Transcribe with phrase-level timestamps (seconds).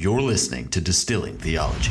[0.00, 1.90] You're listening to Distilling Theology.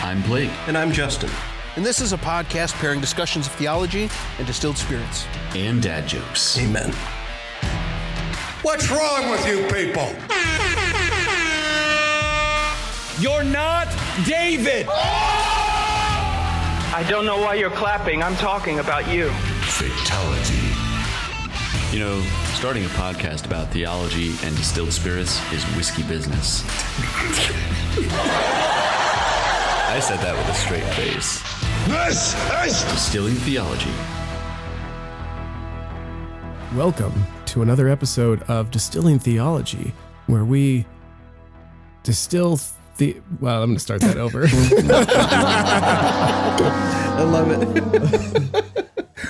[0.00, 0.50] I'm Blake.
[0.66, 1.28] And I'm Justin.
[1.76, 5.26] And this is a podcast pairing discussions of theology and distilled spirits.
[5.54, 6.58] And dad jokes.
[6.58, 6.90] Amen.
[8.62, 10.08] What's wrong with you people?
[13.20, 13.88] You're not
[14.24, 14.86] David!
[16.94, 18.22] I don't know why you're clapping.
[18.22, 19.28] I'm talking about you.
[19.64, 20.61] Fatality.
[21.92, 22.22] You know,
[22.54, 26.64] starting a podcast about theology and distilled spirits is whiskey business.
[29.90, 31.42] I said that with a straight face.
[31.86, 32.34] This
[32.66, 33.92] is Distilling Theology.
[36.74, 39.92] Welcome to another episode of Distilling Theology,
[40.28, 40.86] where we
[42.04, 42.58] distill
[42.96, 43.20] the.
[43.38, 44.44] Well, I'm going to start that over.
[47.18, 48.78] I love it.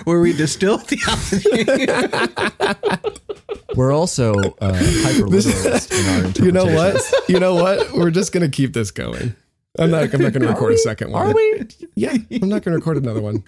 [0.05, 1.65] Where we distill theology.
[3.77, 6.45] We're also uh, hyper literalist in our interpretation.
[6.45, 7.01] you know what?
[7.29, 7.93] You know what?
[7.93, 9.35] We're just going to keep this going.
[9.79, 10.13] I'm not.
[10.13, 11.29] I'm not going to record a second one.
[11.29, 11.67] Are we?
[11.95, 13.45] Yeah, I'm not going to record another one.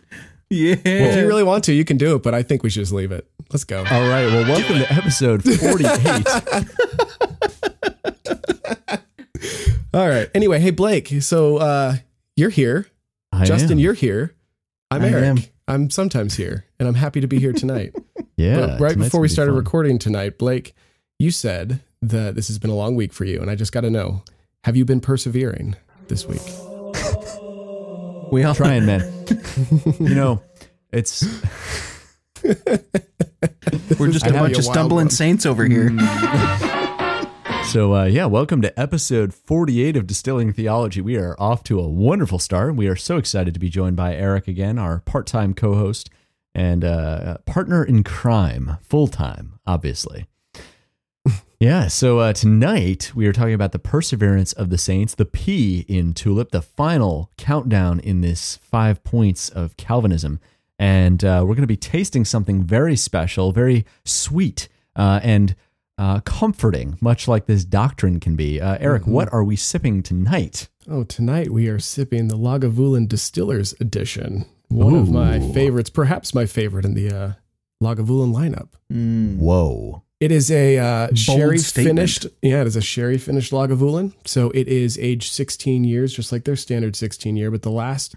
[0.50, 0.76] Yeah.
[0.84, 2.92] If you really want to, you can do it, but I think we should just
[2.92, 3.26] leave it.
[3.52, 3.78] Let's go.
[3.78, 4.26] All right.
[4.26, 6.26] Well, welcome to episode 48.
[9.94, 10.28] All right.
[10.34, 11.08] Anyway, hey Blake.
[11.20, 11.96] So uh,
[12.36, 12.86] you're here.
[13.32, 13.78] I Justin, am.
[13.78, 14.34] you're here.
[14.90, 15.24] I'm I Eric.
[15.24, 15.38] am.
[15.66, 17.94] I'm sometimes here, and I'm happy to be here tonight.
[18.36, 18.56] yeah.
[18.56, 19.58] But right before we be started fun.
[19.58, 20.74] recording tonight, Blake,
[21.18, 23.80] you said that this has been a long week for you, and I just got
[23.82, 24.22] to know:
[24.64, 25.76] Have you been persevering
[26.08, 26.42] this week?
[28.32, 29.00] We all trying, man.
[30.00, 30.42] you know,
[30.92, 31.22] it's
[32.42, 35.10] We're just a bunch a of stumbling one.
[35.10, 35.90] saints over here.
[35.90, 36.90] Mm.
[37.66, 38.26] so uh, yeah.
[38.26, 41.00] Welcome to episode 48 of Distilling Theology.
[41.00, 42.76] We are off to a wonderful start.
[42.76, 46.10] We are so excited to be joined by Eric again, our part-time co-host
[46.54, 50.26] and uh, partner in crime, full-time, obviously.
[51.60, 55.86] Yeah, so uh, tonight we are talking about the perseverance of the saints, the P
[55.88, 60.40] in Tulip, the final countdown in this five points of Calvinism.
[60.78, 65.56] And uh, we're going to be tasting something very special, very sweet, uh, and
[65.98, 68.60] uh, comforting, much like this doctrine can be.
[68.60, 70.68] Uh, Eric, what are we sipping tonight?
[70.88, 76.46] Oh, tonight we are sipping the Lagavulin Distillers Edition, one of my favorites, perhaps my
[76.46, 77.32] favorite in the uh,
[77.82, 78.68] Lagavulin lineup.
[79.38, 80.02] Whoa.
[80.20, 81.98] It is a uh, sherry statement.
[81.98, 82.26] finished.
[82.40, 84.14] Yeah, it is a sherry finished Lagavulin.
[84.24, 87.50] So it is aged 16 years, just like their standard 16 year.
[87.50, 88.14] But the last,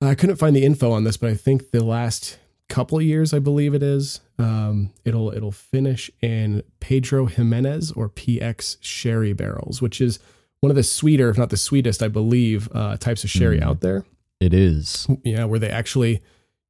[0.00, 2.38] I couldn't find the info on this, but I think the last
[2.68, 4.20] couple of years, I believe it is.
[4.38, 10.18] Um, it'll it'll finish in Pedro Ximénez or PX sherry barrels, which is
[10.60, 13.62] one of the sweeter, if not the sweetest, I believe, uh, types of sherry Mm.
[13.64, 14.04] out there.
[14.40, 15.06] It is.
[15.24, 16.22] Yeah, where they actually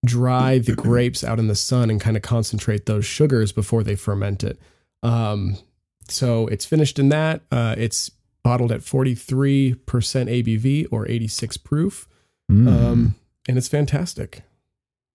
[0.04, 3.96] dry the grapes out in the sun and kind of concentrate those sugars before they
[3.96, 4.58] ferment it.
[5.02, 5.56] Um,
[6.08, 7.42] so it's finished in that.
[7.50, 8.10] Uh, it's
[8.44, 9.76] bottled at 43%
[10.28, 12.06] ABV or 86 proof.
[12.50, 12.68] Mm.
[12.68, 13.14] Um,
[13.48, 14.42] and it's fantastic.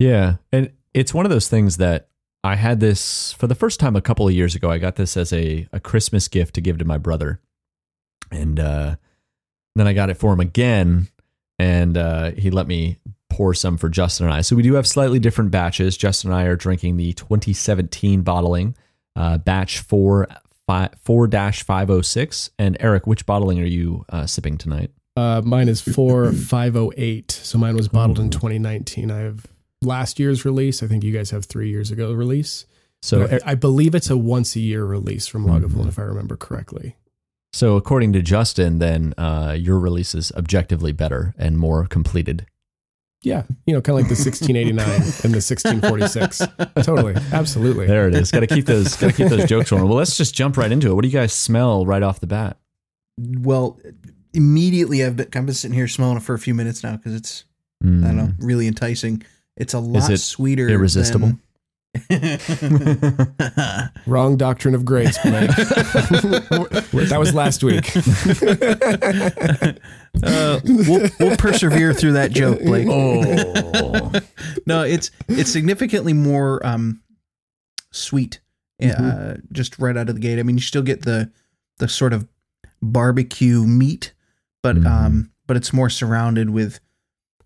[0.01, 2.07] Yeah, and it's one of those things that
[2.43, 4.71] I had this for the first time a couple of years ago.
[4.71, 7.39] I got this as a, a Christmas gift to give to my brother,
[8.31, 8.95] and uh,
[9.75, 11.07] then I got it for him again,
[11.59, 12.97] and uh, he let me
[13.29, 14.41] pour some for Justin and I.
[14.41, 15.95] So we do have slightly different batches.
[15.95, 18.75] Justin and I are drinking the 2017 bottling,
[19.15, 20.27] uh, batch four
[21.03, 22.49] four dash five oh six.
[22.57, 24.89] And Eric, which bottling are you uh, sipping tonight?
[25.15, 27.31] Uh, mine is 4508.
[27.43, 29.11] So mine was bottled in 2019.
[29.11, 29.45] I have
[29.81, 30.83] last year's release.
[30.83, 32.65] I think you guys have three years ago release.
[33.01, 35.87] So I, I believe it's a once a year release from Lagavulin, Mhm.
[35.87, 36.95] if I remember correctly.
[37.53, 42.45] So, according to Justin, then uh, your release is objectively better and more completed.
[43.23, 44.85] Yeah, you know, kind of like the 1689
[45.23, 46.41] and the 1646.
[46.85, 47.87] Totally, absolutely.
[47.87, 48.31] There it is.
[48.31, 48.95] Got to keep those.
[48.95, 49.89] Got to keep those jokes rolling.
[49.89, 50.93] Well, let's just jump right into it.
[50.93, 52.57] What do you guys smell right off the bat?
[53.19, 53.79] Well,
[54.33, 57.13] immediately I've been, I've been sitting here smelling it for a few minutes now because
[57.13, 57.43] it's,
[57.83, 59.23] I don't know, really enticing.
[59.61, 60.67] It's a lot it sweeter.
[60.67, 61.27] irresistible?
[61.27, 61.39] than-
[64.07, 65.49] Wrong doctrine of grace, Blake.
[65.55, 67.95] that was last week.
[70.23, 72.87] uh, we'll, we'll persevere through that joke, Blake.
[72.89, 74.11] Oh,
[74.65, 77.01] No, it's it's significantly more um,
[77.91, 78.39] sweet,
[78.83, 80.39] uh, just right out of the gate.
[80.39, 81.31] I mean, you still get the
[81.79, 82.27] the sort of
[82.81, 84.13] barbecue meat,
[84.63, 84.85] but Mhm.
[84.87, 86.79] um, but it's more surrounded with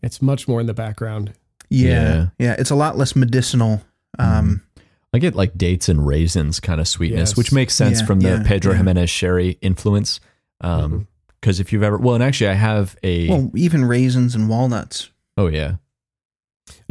[0.04, 1.34] It's much more in the background.
[1.70, 2.28] Yeah, Yeah.
[2.40, 2.56] yeah.
[2.60, 3.82] It's a lot less medicinal.
[4.20, 4.62] Um,
[5.14, 7.38] I get like dates and raisins kind of sweetness, Yes.
[7.38, 8.82] which makes sense Yeah, from the yeah, Pedro yeah.
[8.82, 10.20] Ximénez sherry influence.
[10.62, 11.08] Um,
[11.42, 13.30] because if you've ever, well, and actually, I have a.
[13.30, 15.12] well, even raisins and walnuts.
[15.38, 15.76] oh yeah,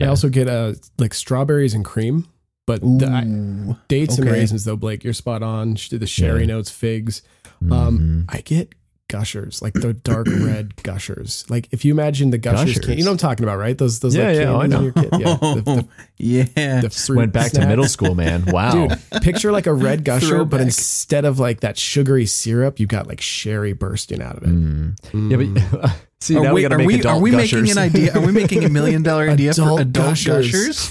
[0.01, 2.29] I also get uh, like strawberries and cream,
[2.67, 3.77] but the, I, Ooh.
[3.89, 5.75] dates and raisins though, Blake, you're spot on.
[5.77, 6.47] Sh- The sherry Yeah.
[6.47, 7.23] notes, figs.
[7.71, 8.35] Um, Mhm.
[8.37, 8.75] I get
[9.09, 11.45] gushers, like the dark red gushers.
[11.49, 12.87] Like if you imagine the gushers, Gushers?
[12.87, 13.77] can- you know what I'm talking about, right?
[13.77, 14.81] Those those Yeah, like yeah, oh, I know.
[14.83, 15.09] your kid.
[15.13, 15.89] Yeah, the, the,
[16.57, 16.81] yeah.
[16.81, 18.45] the Went back to middle school, man.
[18.55, 18.89] Wow.
[18.89, 23.07] Dude, picture like a red gusher, but instead of like that sugary syrup, you got
[23.09, 24.49] like sherry bursting out of it.
[24.51, 24.97] Mm.
[25.31, 25.91] Yeah, but mm.
[26.21, 27.63] see are now we, we, got to are make we, adult are we gushers.
[27.63, 28.15] making an idea?
[28.15, 30.89] Are we making a million dollar idea Adult for adult gushers.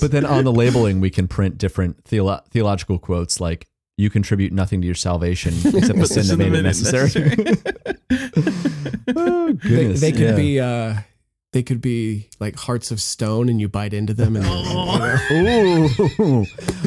[0.00, 3.66] But then on the labeling, we can print different theolo- theological quotes like
[3.96, 7.10] "You contribute nothing to your salvation except the sin that made it necessary."
[9.16, 10.36] oh, They, goodness, they could yeah.
[10.36, 10.94] be uh
[11.52, 14.44] they could be like hearts of stone and you bite into them and
[16.20, 16.44] Ooh.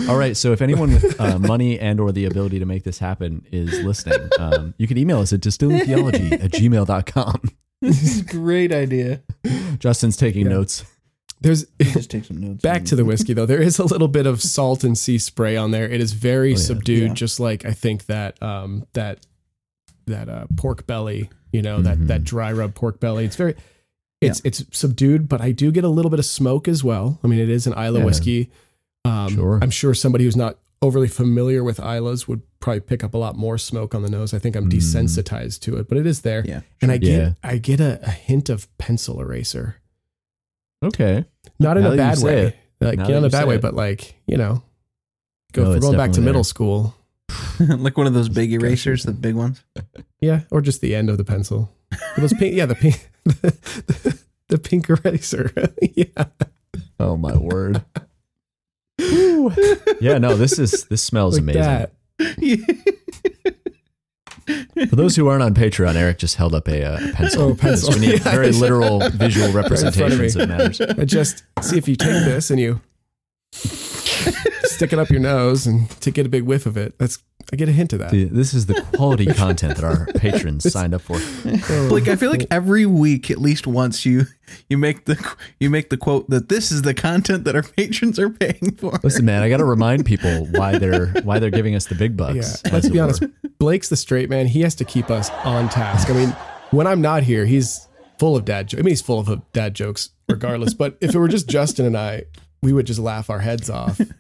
[0.08, 0.38] All right.
[0.38, 3.84] So if anyone with uh, money and or the ability to make this happen is
[3.84, 7.42] listening, um, you can email us at distillingtheology at gmail.com.
[7.82, 9.24] This is a great idea.
[9.80, 10.84] Justin's taking notes.
[11.42, 12.62] There's Just take some notes.
[12.70, 13.46] back to the whiskey though.
[13.46, 15.90] There is a little bit of salt and sea spray on there.
[15.90, 17.14] It is very subdued Yeah.
[17.14, 19.26] just like i think that um that
[20.08, 23.26] that uh pork belly you know that that dry rub pork belly.
[23.26, 23.56] It's very
[24.22, 27.20] it's it's subdued but i do get a little bit of smoke as well.
[27.24, 28.06] I mean it is an Islay Yeah.
[28.06, 28.52] whiskey.
[29.06, 29.60] Um Sure.
[29.62, 33.36] i'm sure somebody who's not overly familiar with Islays would probably pick up a lot
[33.38, 34.34] more smoke on the nose.
[34.34, 36.44] I think i'm desensitized to it but it is there.
[36.46, 37.34] Yeah, and i get Yeah.
[37.44, 39.78] i get a, a hint of pencil eraser
[40.84, 41.26] Okay.
[41.60, 42.58] not in Now a bad way it.
[42.80, 43.62] like Now yeah, that in a bad way it.
[43.62, 44.64] but like you know
[45.54, 46.96] go No, if going back to definitely middle school
[47.60, 49.64] like one of those big erasers, the big ones.
[50.22, 51.70] yeah or just the end of the pencil
[52.18, 56.26] those pink yeah the pink the, the pink eraser yeah
[57.00, 57.84] Oh my word.
[60.02, 60.18] yeah.
[60.18, 60.36] No.
[60.36, 61.62] This is this smells like amazing.
[61.62, 61.92] that
[64.90, 67.42] For those who aren't on Patreon, Eric just held up a, uh, pencil.
[67.44, 67.94] Oh, pencil.
[67.94, 68.18] We need Yeah.
[68.32, 70.44] very literal visual front of representations me.
[70.44, 70.82] of matters.
[70.82, 72.82] I just see if you take this and you
[73.52, 77.18] stick it up your nose and to get a big whiff of it that's
[77.52, 80.72] i get a hint of that The- This is the quality content that our patrons
[80.72, 81.18] signed up for.
[81.90, 84.26] Like I feel like every week, at least once, you
[84.70, 85.18] you make the
[85.60, 89.00] you make the quote that this is the content that our patrons are paying for.
[89.04, 92.16] Listen, man, I got to remind people why they're why they're giving us the big
[92.16, 92.62] bucks.
[92.64, 93.08] Yeah, let's it be were.
[93.60, 93.70] Honest.
[93.70, 94.48] Blake's the straight man.
[94.48, 96.10] He has to keep us on task.
[96.10, 96.30] I mean,
[96.72, 98.80] when I'm not here, he's full of dad jokes.
[98.80, 100.74] I mean, he's full of dad jokes regardless.
[100.74, 102.24] but if it were just Justin and I,
[102.62, 104.00] we would just laugh our heads off.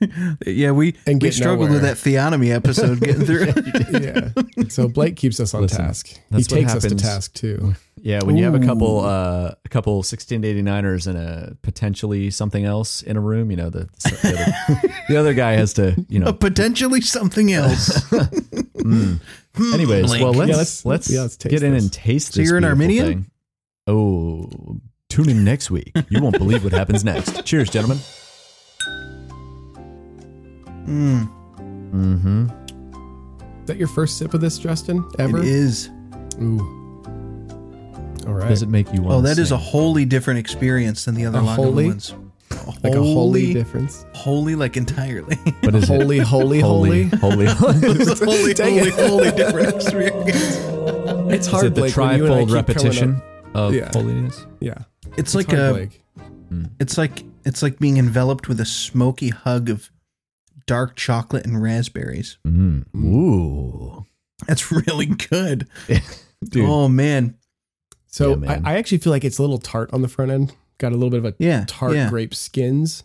[0.45, 3.47] Yeah, we And we get struggled with that theonomy episode getting through.
[3.99, 4.29] yeah.
[4.69, 6.07] So Blake keeps us on Listen, task.
[6.07, 7.75] He that's what takes us to task too.
[8.01, 13.01] Yeah, when you have a couple uh, a couple 1689ers and a potentially something else
[13.01, 16.31] in a room, you know, the the other, the other guy has to, you know.
[16.33, 18.01] Potentially something else.
[18.81, 19.15] Hmm.
[19.73, 20.21] Anyways, Blake.
[20.23, 21.83] well, let's Yeah, let's, let's- yeah, let's taste get in this.
[21.83, 22.47] and taste So this.
[22.49, 23.23] you're an beautiful Arminian?
[23.23, 23.31] thing.
[23.87, 24.79] Oh,
[25.09, 25.91] tune in next week.
[26.09, 27.43] You won't believe what happens next.
[27.45, 27.97] Cheers, gentlemen.
[30.85, 31.23] Hmm.
[31.93, 32.47] Mm-hmm.
[33.61, 35.07] Is that your first sip of this, Justin?
[35.19, 35.39] Ever?
[35.39, 35.89] It is.
[36.41, 36.59] Ooh.
[38.27, 38.49] All right.
[38.49, 39.15] Does it make you want?
[39.15, 41.89] Oh, that is a wholly different experience than the other A wholly?
[41.89, 42.28] Lagavulins.
[42.83, 44.05] like a holy difference?
[44.13, 45.35] Holy, like entirely.
[45.61, 45.87] What is it?
[46.01, 47.03] Holy, holy, holy.
[47.05, 47.75] holy, holy.
[48.01, 48.93] It's a wholly, Dang wholly, it.
[49.09, 50.59] wholly different experience.
[51.33, 53.21] It's Is hard, it the Blake, when you and I trifold repetition
[53.53, 53.89] of Yeah.
[53.93, 54.45] holiness?
[54.59, 54.79] Yeah.
[55.17, 55.73] It's like hard, a.
[55.73, 56.03] Blake.
[56.79, 59.89] It's like it's like being enveloped with a smoky hug of
[60.65, 62.37] dark chocolate and raspberries.
[62.47, 62.85] Mm.
[62.95, 64.05] Ooh,
[64.47, 65.67] That's really good.
[66.43, 66.65] dude.
[66.67, 67.35] Oh man.
[68.07, 68.65] So Yeah, man.
[68.65, 70.55] I, I actually feel like it's a little tart on the front end.
[70.79, 72.09] Got a little bit of a Yeah, tart yeah.
[72.09, 73.03] grape skins.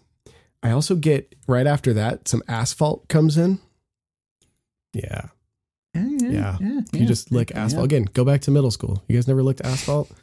[0.63, 3.59] I also get right after that some asphalt comes in.
[4.95, 5.27] Yeah,
[5.93, 6.09] Yeah.
[6.21, 6.57] yeah.
[6.61, 8.05] yeah, you just lick asphalt again.
[8.15, 9.03] Go back to middle school.
[9.09, 10.11] You guys never licked asphalt.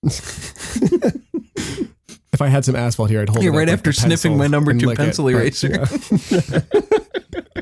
[2.32, 4.72] if I had some asphalt here, I'd hold Yeah, it right after sniffing my number
[4.74, 5.84] two it, pencil but, eraser.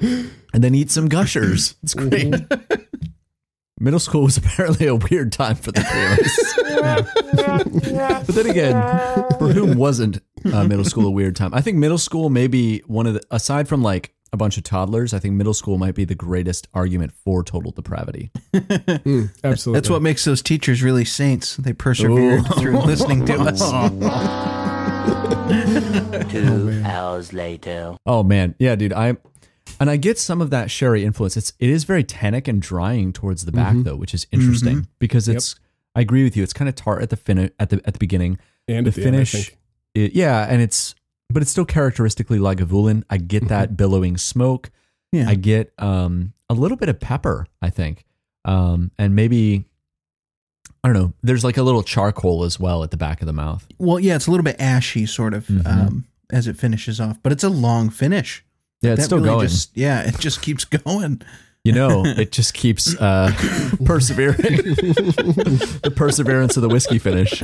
[0.53, 1.77] and then eat some gushers.
[1.83, 2.09] It's mm-hmm.
[2.11, 2.66] great.
[3.87, 6.89] Middle school was apparently a weird time for the three of
[8.19, 8.27] us.
[8.27, 10.19] but then again, for whom wasn't
[10.53, 11.55] uh, middle school a weird time?
[11.55, 14.65] I think middle school may be one of the, aside from like a bunch of
[14.65, 18.33] toddlers, I think middle school might be the greatest argument for total depravity.
[19.07, 19.79] Mm, absolutely.
[19.79, 21.57] That's what makes those teachers really saints.
[21.59, 23.61] They persevered through listening to us.
[26.33, 27.97] Two hours later.
[28.05, 28.93] Oh man, yeah, dude.
[28.93, 29.17] I
[29.81, 31.37] and I get some of that sherry influence.
[31.37, 35.29] It's it is very tannic and drying towards the back though, which is interesting because
[35.29, 35.55] it's.
[35.95, 36.43] I agree with you.
[36.43, 38.39] It's kind of tart at the fin at the at the beginning.
[38.69, 39.59] and the the end, finish, think.
[39.95, 40.95] it- yeah, and it's
[41.31, 43.03] but it's still characteristically Lagavulin.
[43.11, 44.71] I get that billowing smoke.
[45.13, 45.29] Yeah.
[45.29, 47.47] I get um a little bit of pepper.
[47.63, 48.05] I think,
[48.45, 49.65] um, and maybe
[50.85, 51.13] I don't know.
[51.23, 53.67] There's like a little charcoal as well at the back of the mouth.
[53.79, 55.67] Well, yeah, it's a little bit ashy, sort of, Mhm.
[55.67, 58.45] um, as it finishes off, but it's a long finish.
[58.87, 59.49] Yeah, it's That still really going.
[59.49, 61.23] Just, yeah, it just keeps going.
[61.65, 63.33] You know, it just keeps uh,
[63.85, 64.37] persevering.
[64.37, 67.43] the perseverance of the whiskey finish.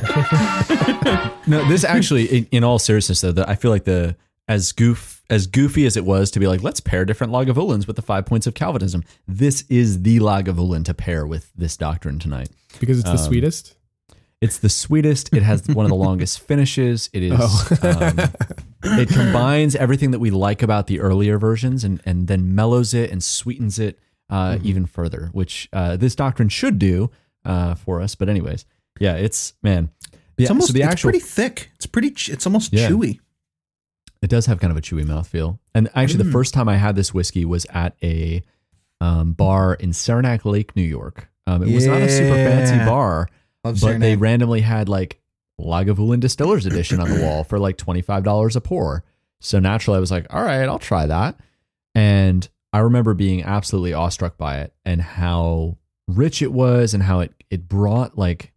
[1.47, 4.15] no, this actually, in, in all seriousness, though, that I feel like the
[4.47, 7.95] as goof as goofy as it was to be like, let's pair different Lagavulins with
[7.95, 9.03] the five points of Calvinism.
[9.27, 12.49] This is the Lagavulin to pair with this doctrine tonight.
[12.79, 13.75] because it's the Um, sweetest.
[14.41, 15.33] It's the sweetest.
[15.33, 17.09] It has one of the longest finishes.
[17.13, 17.33] It is.
[17.37, 17.67] Oh.
[17.83, 18.19] um,
[18.83, 23.11] it combines everything that we like about the earlier versions and and then mellows it
[23.11, 23.99] and sweetens it
[24.29, 24.67] uh, Mm-hmm.
[24.67, 27.11] even further, which uh, this doctrine should do
[27.45, 28.15] uh, for us.
[28.15, 28.65] But anyways,
[28.99, 29.89] yeah, it's man.
[30.11, 31.71] It's Yeah, almost so the it's actual pretty thick.
[31.75, 32.11] It's pretty.
[32.11, 32.89] ch- It's almost Yeah.
[32.89, 33.19] chewy.
[34.21, 35.59] It does have kind of a chewy mouthfeel.
[35.75, 36.31] And actually, the Mm.
[36.31, 38.41] first time I had this whiskey was at a
[39.01, 41.29] um, bar in Saranac Lake, New York.
[41.45, 43.27] Um, it was not a super fancy bar,
[43.65, 45.19] Love but they randomly had like
[45.59, 49.03] Lagavulin Distillers Edition on the wall for like $25 a pour.
[49.39, 51.39] So naturally, I was like, all right, I'll try that.
[51.95, 57.19] And I remember being absolutely awestruck by it and how rich it was and how
[57.19, 58.51] it, it brought like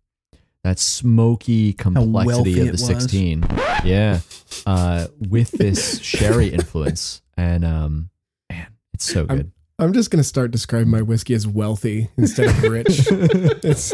[0.65, 2.87] that smoky complexity of the was.
[2.87, 3.45] 16.
[3.85, 4.21] Yeah.
[4.65, 7.23] Uh, with this sherry influence.
[7.37, 8.11] And um,
[8.51, 9.41] man, it's so good.
[9.41, 9.53] I'm
[9.93, 12.87] just gonna start describing my whiskey as wealthy instead of rich.
[13.11, 13.93] it's,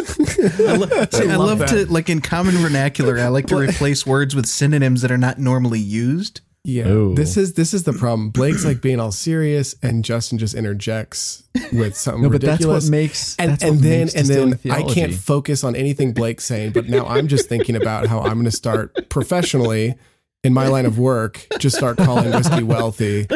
[0.60, 1.68] I, lo- see, I love, that.
[1.70, 3.18] to like in common vernacular.
[3.18, 6.40] I like to replace words with synonyms that are not normally used.
[6.64, 7.14] Yeah, Ooh.
[7.16, 8.30] this is this is the problem.
[8.30, 12.88] Blake's like being all serious, and Justin just interjects with something No, but that's what
[12.88, 16.12] makes and that's and what then makes and distilling then I can't focus on anything
[16.12, 16.70] Blake's saying.
[16.70, 19.96] But now I'm just thinking about how I'm going to start professionally
[20.44, 21.44] in my line of work.
[21.58, 23.26] Just start calling whiskey wealthy.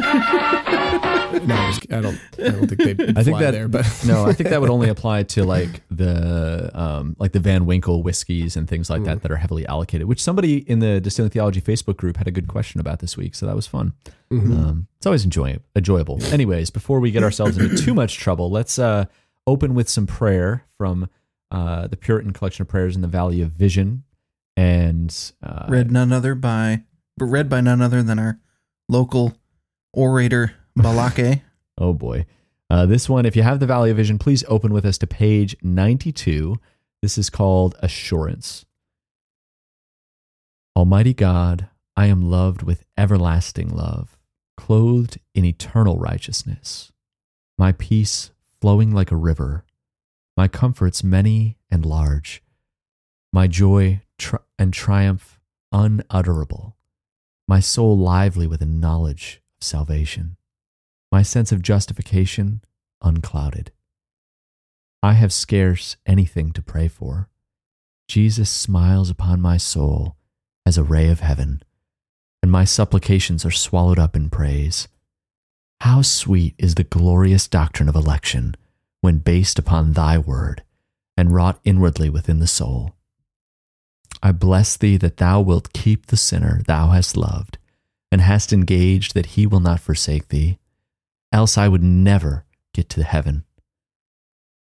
[1.44, 2.20] No, I'm just, I don't.
[2.38, 3.04] I don't think they.
[3.16, 6.70] I think that there, but no, I think that would only apply to like the
[6.74, 10.06] um like the Van Winkle whiskeys and things like that that are heavily allocated.
[10.06, 13.34] Which somebody in the Distilling Theology Facebook group had a good question about this week,
[13.34, 13.92] so that was fun.
[14.30, 16.22] Um, it's always enjoy- enjoyable.
[16.32, 19.04] Anyways, before we get ourselves into too much trouble, let's uh
[19.46, 21.08] open with some prayer from
[21.50, 24.02] uh the Puritan collection of prayers in the Valley of Vision,
[24.56, 26.82] and uh, Read none other by,
[27.16, 28.40] but read by none other than our
[28.88, 29.36] local
[29.92, 31.42] orator Balake.
[31.78, 32.24] Oh boy.
[32.70, 35.06] Uh, this one, if you have the Valley of Vision, please open with us to
[35.06, 36.56] page 92.
[37.02, 38.64] This is called Assurance.
[40.74, 44.16] Almighty God, I am loved with everlasting love,
[44.56, 46.92] clothed in eternal righteousness.
[47.58, 48.30] My peace
[48.60, 49.66] flowing like a river,
[50.34, 52.42] my comforts many and large,
[53.34, 55.38] my joy tri- and triumph
[55.72, 56.74] unutterable,
[57.46, 60.38] my soul lively with a knowledge of salvation
[61.16, 62.60] my sense of justification
[63.00, 63.72] unclouded.
[65.02, 67.30] I have scarce anything to pray for.
[68.06, 70.14] Jesus smiles upon my soul
[70.66, 71.62] as a ray of heaven,
[72.42, 74.88] and my supplications are swallowed up in praise.
[75.80, 78.54] How sweet is the glorious doctrine of election
[79.00, 80.64] when based upon thy word
[81.16, 82.92] and wrought inwardly within the soul.
[84.22, 87.56] I bless thee that thou wilt keep the sinner thou hast loved,
[88.12, 90.58] and hast engaged that he will not forsake thee
[91.32, 93.44] else I would never get to heaven.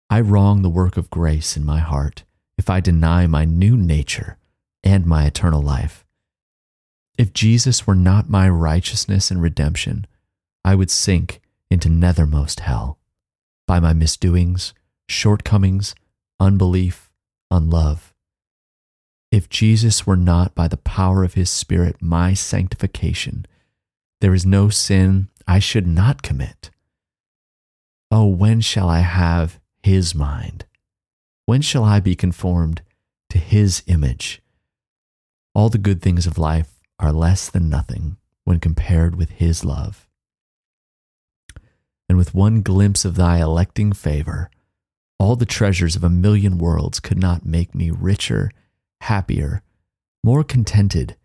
[0.08, 2.24] I wrong the work of grace in my heart
[2.58, 4.38] if I deny my new nature
[4.82, 6.04] and my eternal life.
[7.16, 10.06] If Jesus were not my righteousness and redemption,
[10.64, 11.40] I would sink
[11.70, 12.98] into nethermost hell
[13.66, 14.74] by my misdoings,
[15.08, 15.94] shortcomings,
[16.40, 17.10] unbelief,
[17.50, 18.12] unlove.
[19.30, 23.46] If Jesus were not by the power of his Spirit my sanctification,
[24.20, 26.70] there is no sin I should not commit.
[28.08, 30.64] Oh, when shall I have his mind?
[31.44, 32.82] When shall I be conformed
[33.30, 34.42] to his image?
[35.52, 40.06] All the good things of life are less than nothing when compared with his love.
[42.08, 44.52] And with one glimpse of thy electing favor,
[45.18, 48.52] all the treasures of a million worlds could not make me richer,
[49.00, 49.62] happier,
[50.22, 51.16] more contented,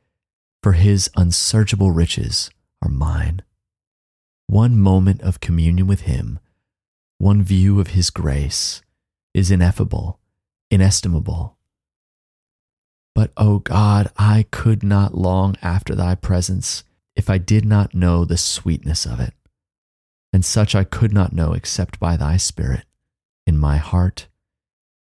[0.63, 2.49] for his unsearchable riches
[2.81, 3.43] are mine.
[4.47, 6.39] One moment of communion with Him,
[7.17, 8.81] one view of His grace,
[9.33, 10.19] is ineffable,
[10.69, 11.57] inestimable.
[13.15, 16.83] But, O God, I could not long after Thy presence
[17.15, 19.33] if I did not know the sweetness of it,
[20.33, 22.85] and such I could not know except by Thy Spirit
[23.47, 24.27] in my heart,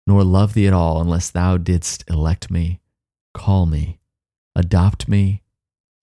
[0.07, 2.81] nor love Thee at all unless Thou didst elect me,
[3.35, 4.01] call me,
[4.57, 5.43] adopt me,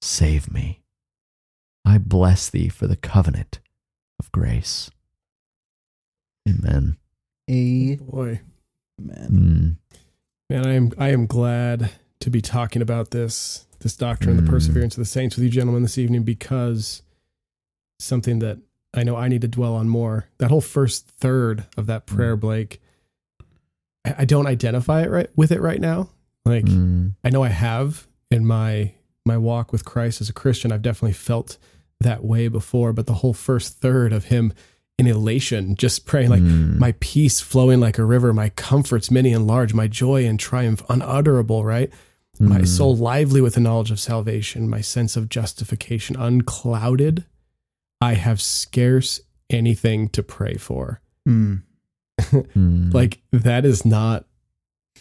[0.02, 0.84] save me.
[1.88, 3.60] I bless thee for the covenant
[4.20, 4.92] of grace.
[6.48, 6.98] Amen.
[7.50, 7.98] Amen.
[8.10, 8.42] boy,
[9.02, 9.76] Mm.
[10.50, 14.46] man, I am I am glad to be talking about this this doctrine, Mm.
[14.46, 17.04] the perseverance of the saints, with you gentlemen this evening because
[18.00, 18.58] something that
[18.94, 20.26] I know I need to dwell on more.
[20.40, 22.82] That whole first third of that prayer, Blake,
[24.04, 26.10] I, I don't identify it right with it right now.
[26.44, 27.14] Like Mm.
[27.24, 28.94] I know I have in my
[29.26, 30.72] my walk with Christ as a Christian.
[30.72, 31.58] I've definitely felt
[32.02, 34.54] that way before, but the whole first third of him
[35.00, 36.78] in elation, just praying like Mm.
[36.80, 40.82] my peace flowing like a river, my comforts many and large, my joy and triumph
[40.90, 41.92] unutterable, right?
[42.40, 42.68] My Mm.
[42.68, 47.26] soul lively with the knowledge of salvation, my sense of justification unclouded.
[48.02, 51.02] I have scarce anything to pray for.
[51.26, 51.56] Hmm.
[52.20, 52.92] Mm.
[52.94, 54.26] Like that is not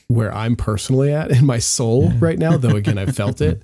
[0.09, 3.62] where I'm personally at in my soul right now, though again I've felt it.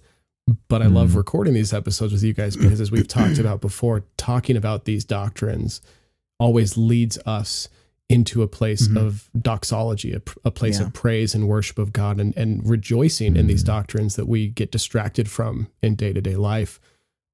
[0.69, 1.17] But I love Mm.
[1.17, 5.05] recording these episodes with you guys because as we've talked about before, talking about these
[5.05, 5.81] doctrines
[6.39, 7.69] always leads us
[8.09, 8.97] into a place Mhm.
[8.97, 10.87] of doxology, a, a place Yeah.
[10.87, 13.67] of praise and worship of God and, and rejoicing in these Mm.
[13.67, 16.79] doctrines that we get distracted from in day to day life.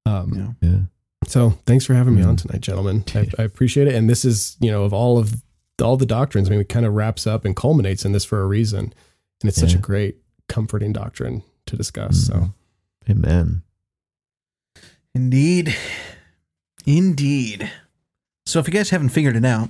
[0.06, 0.68] Um, Yeah.
[0.70, 0.78] yeah.
[1.26, 2.28] so thanks for having me Mm.
[2.28, 3.04] on tonight, gentlemen.
[3.14, 3.94] I, I appreciate it.
[3.94, 5.42] And this is, you know, of all of
[5.82, 8.40] all the doctrines, I mean, it kind of wraps up and culminates in this for
[8.42, 8.92] a reason.
[9.40, 10.16] And it's such a great,
[10.48, 12.26] comforting doctrine to discuss.
[12.26, 12.52] So
[13.08, 13.62] Amen.
[15.14, 15.74] Indeed.
[16.86, 17.70] Indeed.
[18.46, 19.68] So, if you guys haven't figured it out,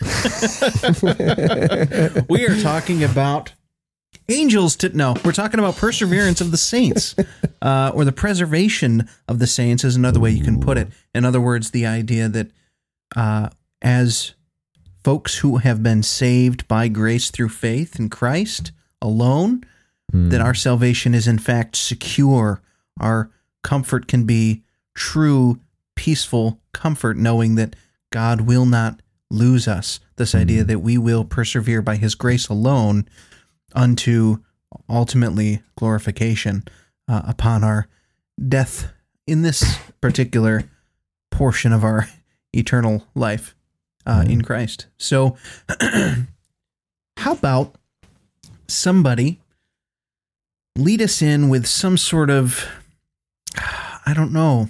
[2.28, 3.52] we are talking about
[4.28, 7.16] angels to no, we're talking about perseverance of the saints,
[7.62, 10.88] uh, or the preservation of the saints is another way you can put it.
[11.14, 12.50] In other words, the idea that
[13.16, 13.48] uh,
[13.82, 14.34] as
[15.02, 18.70] folks who have been saved by grace through faith in Christ
[19.02, 19.64] alone,
[20.12, 20.30] Mm.
[20.32, 22.60] that our salvation is in fact secure.
[23.00, 23.30] Our
[23.62, 24.62] comfort can be
[24.94, 25.60] true,
[25.96, 27.74] peaceful comfort, knowing that
[28.10, 30.00] God will not lose us.
[30.16, 33.08] This idea that we will persevere by His grace alone
[33.74, 34.38] unto
[34.88, 36.64] ultimately glorification
[37.08, 37.88] uh, upon our
[38.48, 38.92] death
[39.26, 40.64] in this particular
[41.30, 42.08] portion of our
[42.52, 43.54] eternal life
[44.06, 44.86] uh, in Christ.
[44.98, 45.36] So,
[47.16, 47.74] how about
[48.66, 49.40] somebody
[50.76, 52.64] lead us in with some sort of,
[54.10, 54.68] I don't know,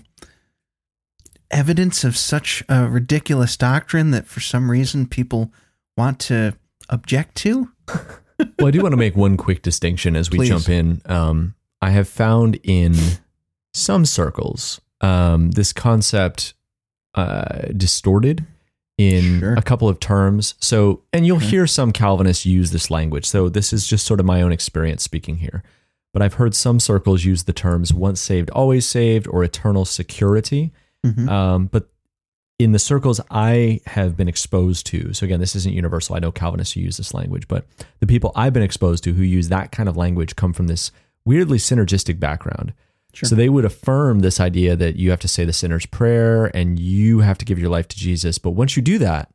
[1.50, 5.50] evidence of such a ridiculous doctrine that for some reason people
[5.96, 6.54] want to
[6.90, 7.70] object to?
[8.58, 10.48] well, I do want to make one quick distinction as we Please.
[10.50, 11.00] jump in.
[11.06, 12.94] Um, I have found in
[13.72, 16.52] some circles um, this concept
[17.14, 18.44] uh, distorted
[18.98, 19.54] in Sure.
[19.54, 20.54] a couple of terms.
[20.60, 21.46] So, and you'll Okay.
[21.46, 23.24] hear some Calvinists use this language.
[23.24, 25.62] So, this is just sort of my own experience speaking here.
[26.12, 30.72] But I've heard some circles use the terms once saved, always saved, or eternal security.
[31.06, 31.28] Mhm.
[31.28, 31.88] Um, but
[32.58, 36.16] in the circles I have been exposed to, so again, this isn't universal.
[36.16, 37.64] I know Calvinists who use this language, but
[38.00, 40.90] the people I've been exposed to who use that kind of language come from this
[41.24, 42.74] weirdly synergistic background.
[43.12, 43.28] Sure.
[43.28, 46.78] So they would affirm this idea that you have to say the sinner's prayer and
[46.78, 48.38] you have to give your life to Jesus.
[48.38, 49.32] But once you do that,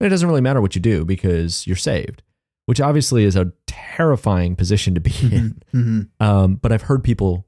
[0.00, 2.22] it doesn't really matter what you do because you're saved,
[2.66, 5.62] which obviously is a terrifying position to be in.
[5.74, 6.08] Mhm.
[6.20, 7.46] Um, but I've heard people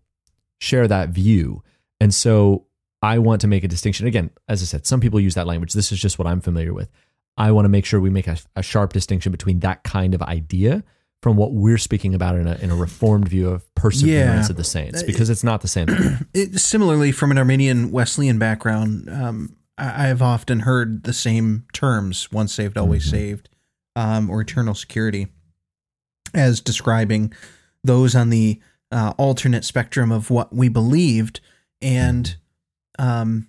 [0.60, 1.62] share that view.
[2.00, 2.66] And so
[3.02, 4.06] I want to make a distinction.
[4.06, 5.72] Again, as I said, some people use that language.
[5.72, 6.88] This is just what I'm familiar with.
[7.36, 10.22] I want to make sure we make a, a sharp distinction between that kind of
[10.22, 10.82] idea
[11.22, 14.50] from what we're speaking about in a, in a reformed view of perseverance Yeah.
[14.50, 16.18] of the saints, because it's not the same thing.
[16.34, 22.30] It, similarly, from an Arminian Wesleyan background, um, I, I've often heard the same terms
[22.32, 23.48] once saved, always saved,
[23.98, 25.26] um, or eternal security
[26.32, 27.32] as describing
[27.82, 28.60] those on the
[28.92, 31.40] uh, alternate spectrum of what we believed.
[31.82, 32.36] And
[32.96, 33.48] um,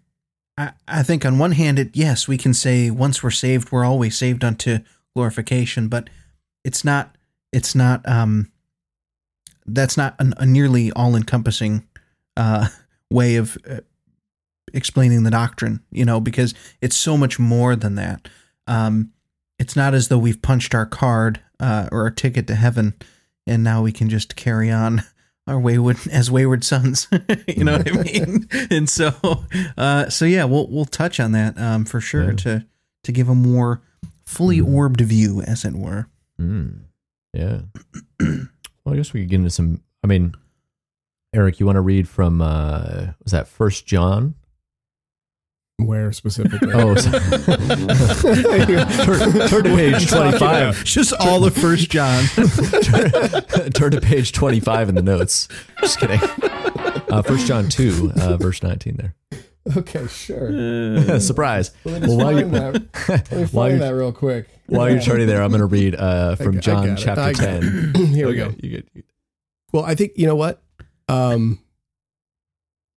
[0.58, 3.86] I, I think on one hand, it yes, we can say once we're saved, we're
[3.86, 4.80] always saved unto
[5.16, 6.10] glorification, but
[6.66, 7.16] it's not.
[7.54, 8.08] It's not.
[8.10, 8.52] Um,
[9.68, 11.88] that's not an, a nearly all-encompassing
[12.36, 12.70] uh,
[13.12, 13.82] way of uh,
[14.74, 15.82] explaining the doctrine.
[15.92, 18.28] You know, because it's so much more than that.
[18.66, 19.12] Um,
[19.60, 22.94] it's not as though we've punched our card uh, or our ticket to heaven,
[23.46, 25.04] and now we can just carry on
[25.48, 27.08] our wayward as wayward sons.
[27.48, 28.48] you know what I mean?
[28.72, 29.12] and so,
[29.78, 32.36] uh, so yeah, we'll we'll touch on that um, for sure Yeah.
[32.38, 32.66] to
[33.04, 33.82] to give a more
[34.26, 36.08] fully orbed view, as it were.
[36.40, 36.82] Mm.
[37.34, 37.62] Yeah.
[38.20, 39.82] well, I guess we could get into some.
[40.04, 40.34] I mean,
[41.34, 44.34] Eric, you want to read from, uh, was that First John?
[45.86, 46.72] Where specifically?
[46.74, 47.20] Oh, sorry.
[48.30, 50.84] turn, turn to page 25.
[50.84, 52.24] Just all of First John.
[52.26, 53.12] turn,
[53.72, 55.48] turn to page 25 in the notes.
[55.82, 56.20] Just kidding.
[57.10, 59.16] Uh, First John 2, uh, verse 19 there.
[59.78, 61.20] okay, sure.
[61.20, 61.72] Surprise.
[61.86, 63.30] Let me Well, while find you- that.
[63.32, 64.48] Let me find that real quick.
[64.68, 67.04] While you're turning there, I'm going to read uh, from I John got it.
[67.04, 67.92] chapter 10.
[67.96, 68.08] it.
[68.10, 68.54] Here we go.
[68.62, 69.04] You good.
[69.72, 70.62] Well, I think you know what.
[71.08, 71.60] Um,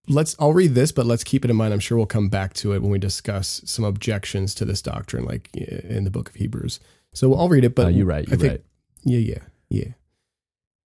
[0.09, 1.73] let's I'll read this, but let's keep it in mind.
[1.73, 5.25] I'm sure we'll come back to it when we discuss some objections to this doctrine,
[5.25, 6.81] like in the book of Hebrews.
[7.15, 8.27] So I'll read it, but you're right.
[8.27, 8.65] You're think- right.
[9.05, 9.39] Yeah, yeah,
[9.69, 9.93] yeah.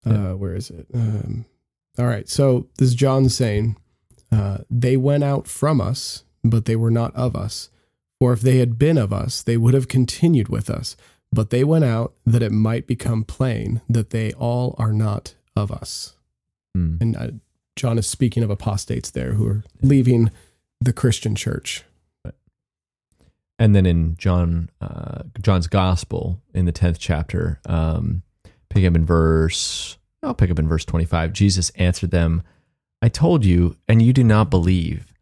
[0.06, 0.32] Yeah.
[0.32, 0.86] Uh, where is it?
[0.94, 1.46] Um,
[1.98, 2.30] all right.
[2.30, 3.76] So this is John saying,
[4.32, 7.70] uh, "They went out from us, but they were not of us.
[8.20, 10.96] For if they had been of us, they would have continued with us.
[11.32, 15.72] But they went out that it might become plain that they all are not of
[15.72, 16.16] us."
[16.76, 16.98] Hmm.
[17.02, 17.28] And uh,
[17.76, 20.32] John is speaking of apostates there who are leaving
[20.80, 21.84] the Christian church.
[23.58, 28.22] And then in John, uh, John's Gospel in the tenth chapter, um,
[28.70, 29.98] pick up in verse.
[30.22, 31.32] I'll pick up in verse twenty-five.
[31.32, 32.44] Jesus answered them,
[33.02, 35.14] "I told you, and you do not believe.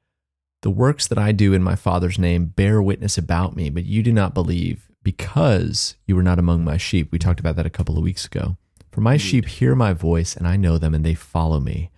[0.63, 4.02] The works that I do in my Father's name bear witness about me, but you
[4.02, 7.72] do not believe because you were not among my sheep." We talked about that a
[7.72, 8.58] couple of weeks ago.
[8.92, 11.92] For my sheep hear my voice, and I know them, and they follow me,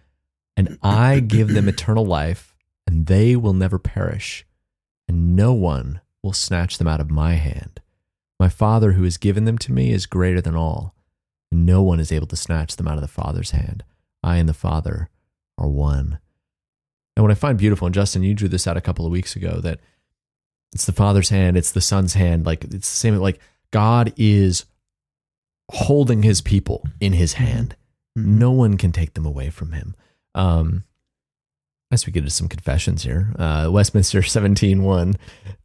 [0.57, 2.55] and I give them eternal life,
[2.87, 4.45] and they will never perish,
[5.07, 7.81] and no one will snatch them out of my hand.
[8.39, 10.95] My Father who has given them to me is greater than all,
[11.51, 13.83] and no one is able to snatch them out of the Father's hand.
[14.23, 15.09] I and the Father
[15.57, 16.19] are one.
[17.15, 19.35] And what I find beautiful, and Justin, you drew this out a couple of weeks
[19.35, 19.79] ago, that
[20.73, 22.45] it's the Father's hand, it's the Son's hand.
[22.45, 23.15] Like it's the same.
[23.15, 23.39] Like
[23.71, 24.65] God is
[25.71, 27.45] holding His people in His mm-hmm.
[27.45, 27.75] hand.
[28.17, 28.39] Mm-hmm.
[28.39, 29.95] No one can take them away from Him.
[30.35, 30.83] Um,
[31.91, 35.15] as we get into some confessions here, uh, Westminster 17.1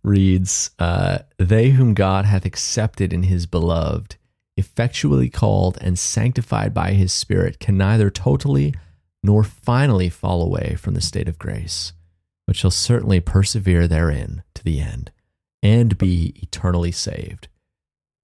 [0.03, 4.17] reads, uh, They whom God hath accepted in his beloved,
[4.57, 8.75] effectually called and sanctified by his Spirit, can neither totally
[9.23, 11.93] nor finally fall away from the state of grace,
[12.47, 15.11] but shall certainly persevere therein to the end
[15.63, 17.49] and be eternally saved.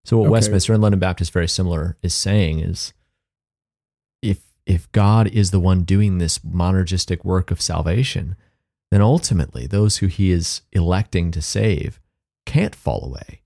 [0.04, 0.32] So, what Okay.
[0.32, 2.92] Westminster and London Baptist very similar is saying is
[4.22, 8.36] if if God is the one doing this monergistic work of salvation,
[8.90, 12.00] then ultimately those who he is electing to save
[12.44, 13.40] can't fall away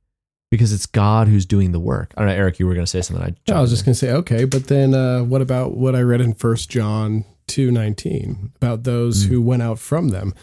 [0.50, 2.12] because it's God who's doing the work.
[2.16, 3.24] I don't know, Eric, you were going to say something.
[3.24, 5.94] I, Yeah, I was just going to say, okay, but then uh, what about what
[5.94, 10.34] I read in First John two nineteen about those who went out from them,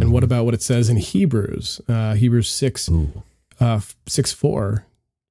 [0.00, 2.90] and what about what it says in Hebrews, uh, Hebrews six
[3.60, 4.84] uh, six four,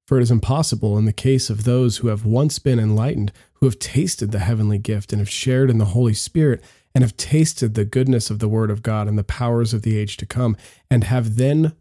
[0.05, 3.65] for it is impossible in the case of those who have once been enlightened, who
[3.65, 7.73] have tasted the heavenly gift and have shared in the Holy Spirit, and have tasted
[7.73, 10.57] the goodness of the Word of God and the powers of the age to come,
[10.89, 11.73] and have then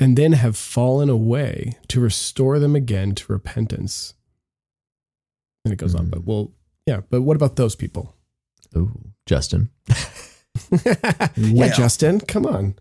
[0.00, 4.14] and then have fallen away to restore them again to repentance.
[5.64, 6.52] And it goes on, but well,
[6.86, 8.14] yeah, but what about those people?
[8.76, 9.70] Ooh, Justin.
[10.84, 11.76] yeah, Well.
[11.76, 12.74] Justin, come on.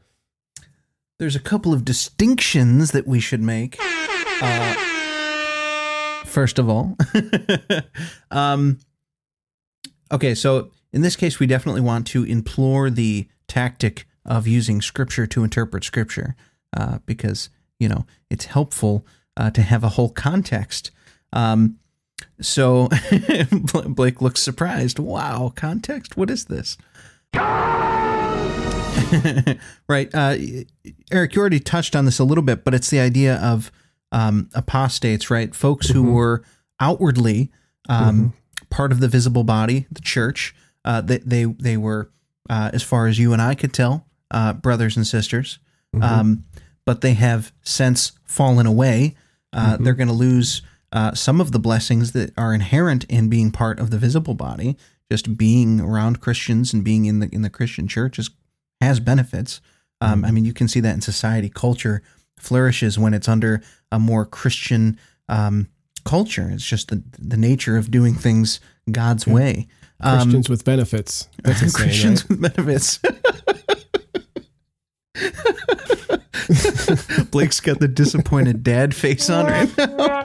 [1.19, 3.77] There's a couple of distinctions that we should make.
[4.41, 4.92] Uh,
[6.25, 6.97] first of all,
[8.31, 8.79] um,
[10.11, 15.27] okay, so in this case, we definitely want to implore the tactic of using scripture
[15.27, 16.35] to interpret scripture
[16.75, 19.05] uh, because, you know, it's helpful
[19.35, 20.91] uh, to have a whole context.
[21.33, 21.79] Um,
[22.39, 22.89] so
[23.87, 24.99] Blake looks surprised.
[24.99, 26.15] Wow, context?
[26.15, 26.77] What is this?
[29.89, 30.09] right.
[30.13, 30.37] Uh,
[31.11, 33.71] Eric, you already touched on this a little bit, but it's the idea of
[34.13, 35.53] um, apostates, right?
[35.53, 36.43] Folks who were
[36.79, 37.51] outwardly
[37.89, 38.33] um,
[38.69, 40.55] part of the visible body, the church.
[40.85, 42.09] Uh, they, they, they were,
[42.49, 45.59] uh, as far as you and I could tell, uh, brothers and sisters.
[46.01, 46.45] Um,
[46.85, 49.15] but they have since fallen away.
[49.51, 53.51] Uh, They're going to lose uh, some of the blessings that are inherent in being
[53.51, 54.77] part of the visible body.
[55.11, 58.31] Just being around Christians and being in the in the Christian church is,
[58.81, 59.61] has benefits.
[60.01, 61.49] Um, I mean, you can see that in society.
[61.49, 62.01] Culture
[62.43, 65.67] flourishes when it's under a more Christian um,
[66.05, 66.49] culture.
[66.51, 68.59] It's just the the nature of doing things
[68.91, 69.67] God's way.
[69.99, 71.29] Um, Christians with benefits.
[71.43, 72.29] That's a saying, Christians right?
[72.29, 72.99] with benefits.
[77.31, 80.23] Blake's got the disappointed dad face on right now.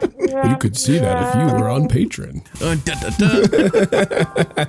[0.51, 2.45] You could see that if you were on Patreon.
[2.61, 3.11] Uh, da, da,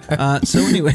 [0.08, 0.16] da.
[0.16, 0.94] Uh, so anyway,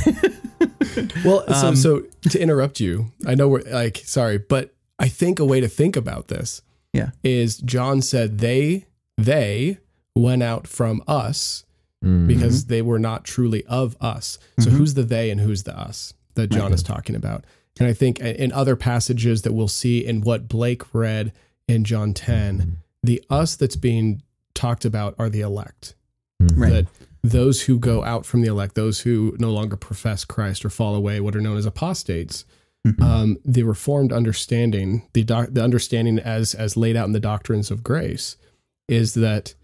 [1.25, 5.39] Well, so, Um, so to interrupt you, I know we're like sorry, but I think
[5.39, 8.87] a way to think about this yeah, is John said they
[9.19, 9.79] they
[10.15, 11.65] went out from us
[12.05, 12.27] Mm.
[12.27, 14.39] because they were not truly of us.
[14.59, 14.77] So mm-hmm.
[14.77, 17.45] who's the they and who's the us that John is talking about?
[17.81, 21.33] And I think in other passages that we'll see in what Blake read
[21.67, 22.71] in John 10, mm-hmm.
[23.03, 25.95] the us that's being talked about are the elect.
[26.41, 26.71] right.
[26.71, 26.87] That
[27.23, 30.95] those who go out from the elect, those who no longer profess Christ or fall
[30.95, 32.45] away, what are known as apostates,
[33.01, 37.71] um, the Reformed understanding, the doc, the understanding as as laid out in the doctrines
[37.71, 38.37] of grace,
[38.89, 39.55] is that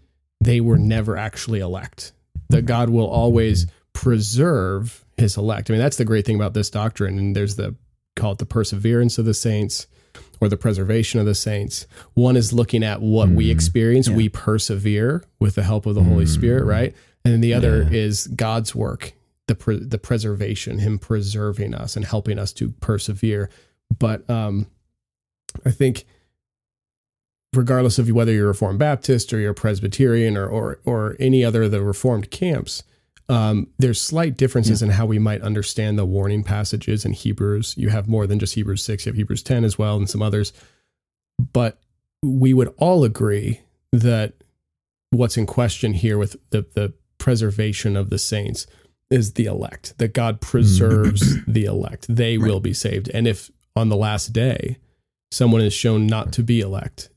[0.43, 2.13] they were never actually elect.
[2.49, 5.69] That God will always preserve his elect.
[5.69, 7.17] I mean, that's the great thing about this doctrine.
[7.17, 7.75] And there's the
[8.15, 9.87] call it the perseverance of the saints
[10.41, 11.85] or the preservation of the saints.
[12.13, 13.51] One is looking at what we Mm.
[13.51, 14.15] experience, Yeah.
[14.15, 16.29] we persevere with the help of the Holy Mm.
[16.33, 16.93] Spirit, right?
[17.23, 17.97] And then the other Yeah.
[17.99, 19.13] is God's work,
[19.51, 23.49] the pre- the preservation, Him preserving us and helping us to persevere.
[23.99, 24.67] But um,
[25.65, 26.05] I think,
[27.53, 31.43] regardless of whether you're a Reformed Baptist or you're a Presbyterian or or or any
[31.43, 32.83] other of the Reformed camps,
[33.27, 37.75] um, there's slight differences in how we might understand the warning passages in Hebrews.
[37.77, 40.21] You have more than just Hebrews six; you have Hebrews ten as well, and some
[40.21, 40.53] others.
[41.51, 41.77] But
[42.23, 43.61] we would all agree
[43.91, 44.35] that
[45.09, 48.65] what's in question here with the the preservation of the saints
[49.11, 52.05] is the elect that god preserves the elect.
[52.09, 53.09] They will be saved.
[53.13, 54.77] And if on the last day
[55.31, 57.09] someone is shown not to be elect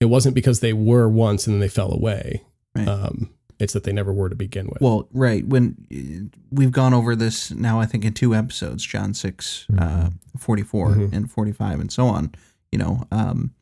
[0.00, 2.42] it wasn't because they were once and then they fell away.
[2.74, 2.88] Right.
[2.88, 4.80] um, it's that they never were to begin with.
[4.80, 5.46] Well, right.
[5.46, 10.10] When uh, we've gone over this now, I think in two episodes, John 6, uh,
[10.36, 11.12] 44 Mhm.
[11.12, 12.34] and 45 and so on,
[12.72, 13.52] you know, um,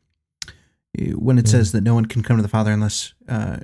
[1.13, 3.57] when it says that no one can come to the Father unless uh,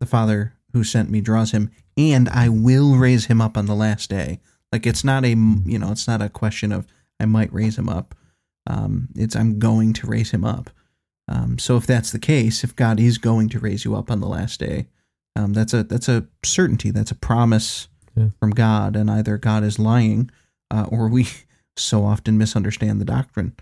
[0.00, 3.74] the Father who sent me draws him, and I will raise him up on the
[3.74, 4.40] last day.
[4.72, 6.86] Like it's not a, you know, it's not a question of
[7.18, 8.14] I might raise him up.
[8.66, 10.70] Um, it's I'm going to raise him up.
[11.28, 14.20] Um, so if that's the case, if God is going to raise you up on
[14.20, 14.86] the last day,
[15.34, 16.90] um, that's a that's a certainty.
[16.90, 18.28] That's a promise Yeah.
[18.38, 20.30] from God, and either God is lying,
[20.70, 21.26] uh, or we
[21.76, 23.54] so often misunderstand the doctrine.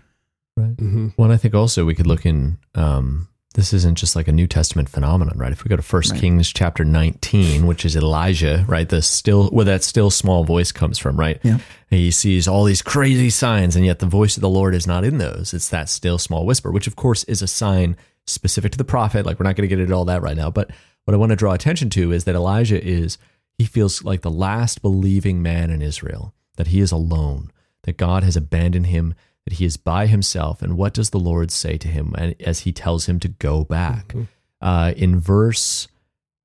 [0.57, 0.75] Right.
[0.77, 1.13] Mhm.
[1.17, 2.57] Well, and I think also we could look in.
[2.75, 5.51] Um, this isn't just like a New Testament phenomenon, right?
[5.51, 6.21] If we go to First Right.
[6.21, 8.87] Kings chapter nineteen, which is Elijah, right?
[8.87, 11.39] The still where that still small voice comes from, right?
[11.41, 11.59] Yeah.
[11.89, 15.03] He sees all these crazy signs, and yet the voice of the Lord is not
[15.03, 15.53] in those.
[15.53, 17.95] It's that still small whisper, which of course is a sign
[18.27, 19.25] specific to the prophet.
[19.25, 20.71] Like we're not going to get into all that right now, but
[21.05, 23.17] what I want to draw attention to is that Elijah is
[23.57, 27.51] he feels like the last believing man in Israel, that he is alone,
[27.83, 29.13] that God has abandoned him,
[29.45, 30.61] that he is by himself.
[30.61, 34.13] And what does the Lord say to him as he tells him to go back?
[34.61, 35.87] Uh, in verse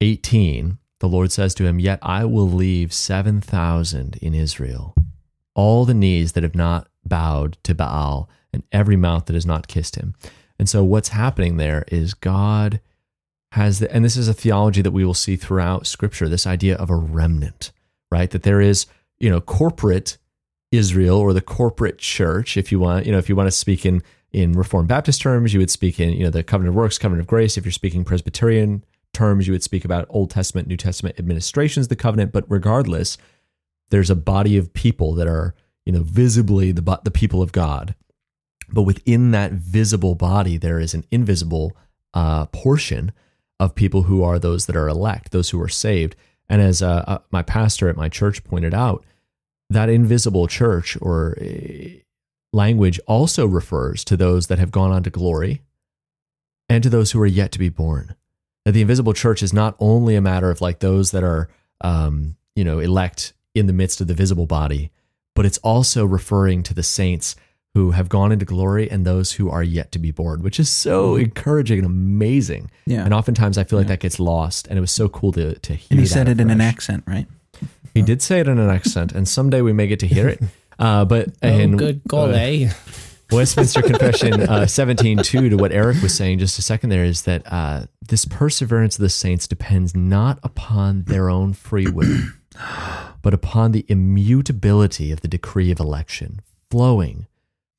[0.01, 4.95] 18, the Lord says to him, Yet I will leave 7,000 in Israel,
[5.55, 9.69] all the knees that have not bowed to Baal, and every mouth that has not
[9.69, 10.15] kissed him.
[10.59, 12.81] And so what's happening there is God
[13.53, 16.77] has the, and this is a theology that we will see throughout scripture, this idea
[16.77, 17.73] of a remnant,
[18.11, 18.31] right?
[18.31, 18.87] That there is,
[19.19, 20.19] you know, corporate
[20.73, 23.85] Israel or the corporate church, if you want, you know, if you want to speak
[23.85, 24.03] in
[24.33, 27.23] in Reformed Baptist terms, you would speak in, you know, the covenant of works, covenant
[27.23, 27.57] of grace.
[27.57, 31.97] If you're speaking Presbyterian terms, you would speak about Old Testament, New Testament administrations, the
[31.97, 32.31] covenant.
[32.31, 33.19] But regardless,
[33.89, 35.55] there's a body of people that are,
[35.85, 37.95] you know, visibly the the people of God.
[38.73, 41.77] But within that visible body, there is an invisible
[42.15, 43.13] uh, portion
[43.59, 46.15] of people who are those that are elect, those who are saved.
[46.49, 49.05] And as uh, uh, my pastor at my church pointed out,
[49.71, 51.89] that invisible church or uh,
[52.53, 55.63] language also refers to those that have gone on to glory
[56.69, 58.15] and to those who are yet to be born.
[58.65, 61.49] That the invisible church is not only a matter of like those that are,
[61.81, 64.91] um, you know, elect in the midst of the visible body,
[65.35, 67.37] but it's also referring to the saints
[67.75, 70.69] who have gone into glory and those who are yet to be born, which is
[70.69, 72.69] so encouraging and amazing.
[72.85, 73.05] Yeah.
[73.05, 75.75] And oftentimes I feel like that gets lost, and it was so cool to to
[75.75, 75.87] hear.
[75.93, 77.29] And he said it in an accent, right?
[77.95, 80.41] He did say it in an accent, and someday we may get to hear it.
[80.79, 82.71] Uh, but in oh, good golly uh,
[83.31, 87.23] Westminster Confession uh, seventeen two to what Eric was saying just a second there is
[87.23, 92.29] that uh, this perseverance of the saints depends not upon their own free will,
[93.23, 97.27] but upon the immutability of the decree of election, flowing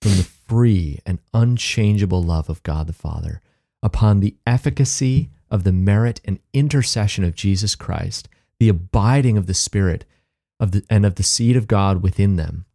[0.02, 3.42] from the free and unchangeable love of God the Father,
[3.82, 8.30] upon the efficacy of the merit and intercession of Jesus Christ,
[8.62, 10.06] the abiding of the Spirit
[10.60, 12.66] of the, and of the seed of God within them,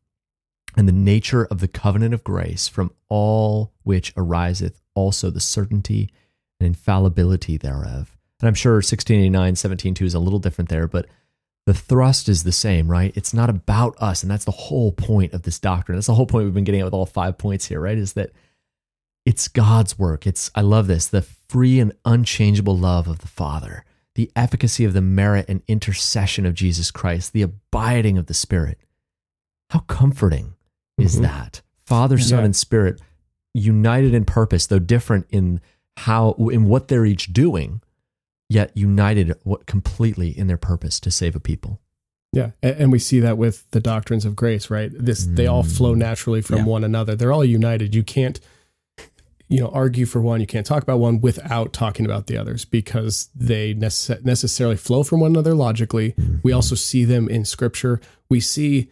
[0.76, 6.10] and the nature of the covenant of grace, from all which ariseth also the certainty
[6.58, 8.16] and infallibility thereof.
[8.40, 11.06] And I'm sure 1689, 17.2 is a little different there, but
[11.66, 13.16] the thrust is the same, right?
[13.16, 14.24] It's not about us.
[14.24, 15.94] And that's the whole point of this doctrine.
[15.94, 17.96] That's the whole point we've been getting at with all five points here, right?
[17.96, 18.32] Is that
[19.24, 20.26] it's God's work.
[20.26, 23.84] It's, I love this, the free and unchangeable love of the Father,
[24.16, 28.78] the efficacy of the merit and intercession of Jesus Christ, the abiding of the Spirit.
[29.70, 30.54] How comforting
[30.98, 31.22] is Mhm.
[31.22, 31.62] that?
[31.86, 32.44] Father, Son, Yeah.
[32.46, 33.00] and Spirit
[33.54, 35.60] united in purpose, though different in
[35.98, 37.80] how, in what they're each doing,
[38.48, 41.80] yet united what completely in their purpose to save a people.
[42.32, 44.90] Yeah, and we see that with the doctrines of grace, right?
[44.92, 46.64] This they all flow naturally from Yeah.
[46.64, 47.14] one another.
[47.16, 47.94] They're all united.
[47.94, 48.40] You can't
[49.48, 52.64] you know argue for one you can't talk about one without talking about the others
[52.64, 56.14] because they nece- necessarily flow from one another logically.
[56.42, 58.00] We also see them in scripture.
[58.28, 58.90] We see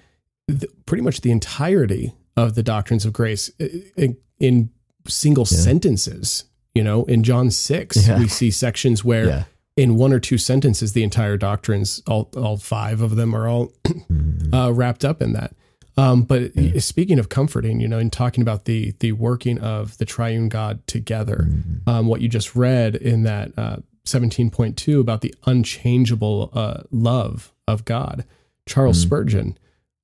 [0.49, 3.49] th- pretty much the entirety of the doctrines of grace
[3.97, 4.71] in, in
[5.09, 6.45] single sentences.
[6.75, 8.19] You know in john 6 Yeah.
[8.19, 9.45] we see sections where Yeah.
[9.77, 13.73] in one or two sentences the entire doctrines all all five of them are all
[14.53, 15.53] uh, wrapped up in that
[15.96, 20.04] um, but speaking of comforting, you know, in talking about the the working of the
[20.04, 21.48] triune God together,
[21.87, 26.83] um, what you just read in that uh, seventeen point two about the unchangeable uh,
[26.90, 28.24] love of God,
[28.66, 29.57] Charles Spurgeon.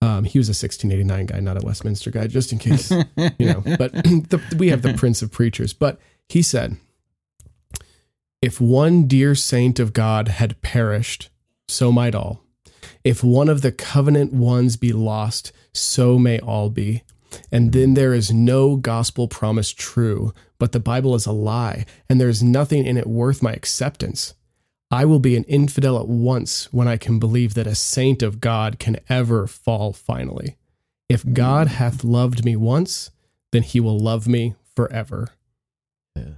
[0.02, 3.62] Um, he was a 1689 guy, not a Westminster guy, just in case, you know.
[3.76, 5.72] But the, we have the Prince of Preachers.
[5.72, 6.76] But he said,
[8.40, 11.30] "If one dear saint of God had perished,
[11.66, 12.44] so might all."
[13.02, 17.02] If one of the covenant ones be lost, so may all be.
[17.52, 22.20] And then there is no gospel promise true, but the Bible is a lie, and
[22.20, 24.34] there is nothing in it worth my acceptance.
[24.90, 28.40] I will be an infidel at once when I can believe that a saint of
[28.40, 30.56] God can ever fall finally.
[31.08, 31.74] If God hmm.
[31.74, 33.10] hath loved me once,
[33.52, 35.28] then he will love me forever.
[36.16, 36.34] Yeah.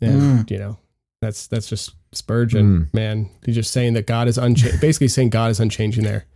[0.00, 0.52] And, hmm.
[0.52, 0.78] you know,
[1.20, 2.96] that's that's just Spurgeon, hmm.
[2.96, 3.30] man.
[3.44, 6.26] He's just saying that God is unchanging, basically saying God is unchanging there.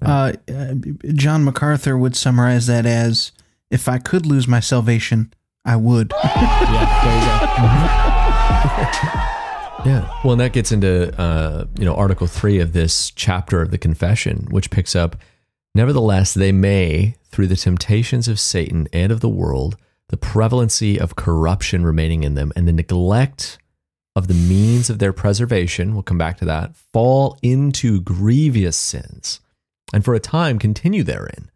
[0.00, 0.74] Uh, uh,
[1.14, 3.32] John MacArthur would summarize that as
[3.70, 5.32] if I could lose my salvation,
[5.64, 6.12] I would.
[6.24, 9.22] Yeah, there you go.
[9.84, 10.20] Yeah.
[10.22, 13.78] Well, and that gets into uh, you know Article three of this chapter of the
[13.78, 15.16] Confession, which picks up.
[15.74, 19.76] Nevertheless, they may, through the temptations of Satan and of the world,
[20.08, 23.58] the prevalency of corruption remaining in them, and the neglect
[24.14, 29.40] of the means of their preservation, we'll come back to that, fall into grievous sins,
[29.92, 31.50] and for a time continue therein,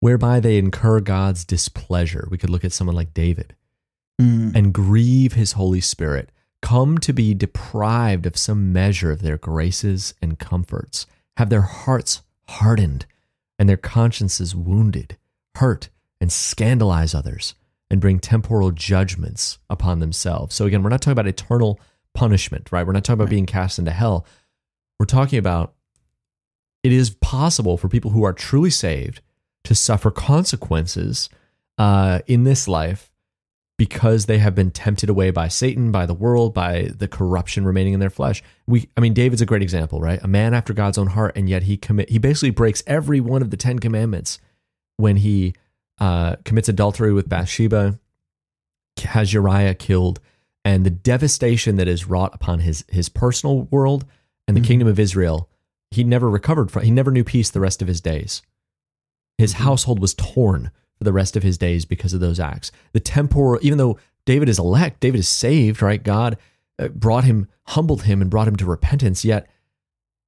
[0.00, 2.28] whereby they incur God's displeasure.
[2.30, 3.54] We could look at someone like David
[4.20, 4.54] Mm.
[4.54, 6.30] and grieve his Holy Spirit,
[6.62, 12.22] come to be deprived of some measure of their graces and comforts, have their hearts
[12.48, 13.06] hardened
[13.58, 15.16] and their consciences wounded,
[15.56, 15.88] hurt
[16.20, 17.54] and scandalize others,
[17.90, 20.54] and bring temporal judgments upon themselves.
[20.54, 21.80] So, again, we're not talking about eternal
[22.14, 22.86] punishment, right?
[22.86, 24.26] We're not talking about being cast into hell.
[25.00, 25.74] We're talking about
[26.84, 29.20] it is possible for people who are truly saved
[29.64, 31.30] to suffer consequences
[31.78, 33.10] uh, in this life
[33.76, 37.94] because they have been tempted away by Satan, by the world, by the corruption remaining
[37.94, 38.42] in their flesh.
[38.66, 40.22] We, I mean, David's a great example, right?
[40.22, 43.42] A man after God's own heart, and yet he commit he basically breaks every one
[43.42, 44.38] of the Ten Commandments
[44.98, 45.54] when he
[45.98, 47.98] uh, commits adultery with Bathsheba,
[49.02, 50.20] has Uriah killed,
[50.64, 54.04] and the devastation that is wrought upon his his personal world
[54.46, 55.48] and the kingdom of Israel.
[55.94, 56.82] He never recovered from.
[56.82, 58.42] He never knew peace the rest of his days.
[59.38, 62.70] His household was torn for the rest of his days because of those acts.
[62.92, 66.02] The temporal, even though David is elect, David is saved, right?
[66.02, 66.36] God
[66.78, 69.24] uh, brought him, humbled him, and brought him to repentance.
[69.24, 69.48] Yet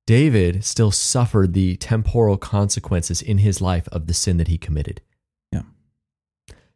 [0.07, 5.01] David still suffered the temporal consequences in his life of the sin that he committed.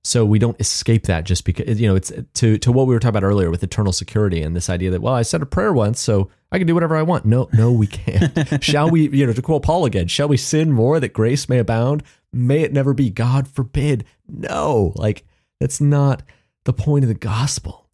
[0.02, 3.00] So we don't escape that just because you know it's to to what we were
[3.00, 5.74] talking about earlier with eternal security and this idea that well I said a prayer
[5.74, 7.24] once so I can do whatever I want.
[7.24, 8.64] No, no, we can't.
[8.64, 9.08] shall we?
[9.10, 12.02] You know, to quote Paul again, shall we sin more that grace may abound?
[12.32, 13.10] May it never be.
[13.10, 14.04] God forbid.
[14.26, 15.24] No, like
[15.60, 16.22] that's not
[16.64, 17.88] the point of the gospel.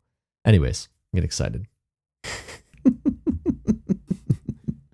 [0.45, 1.67] Anyways, I get excited.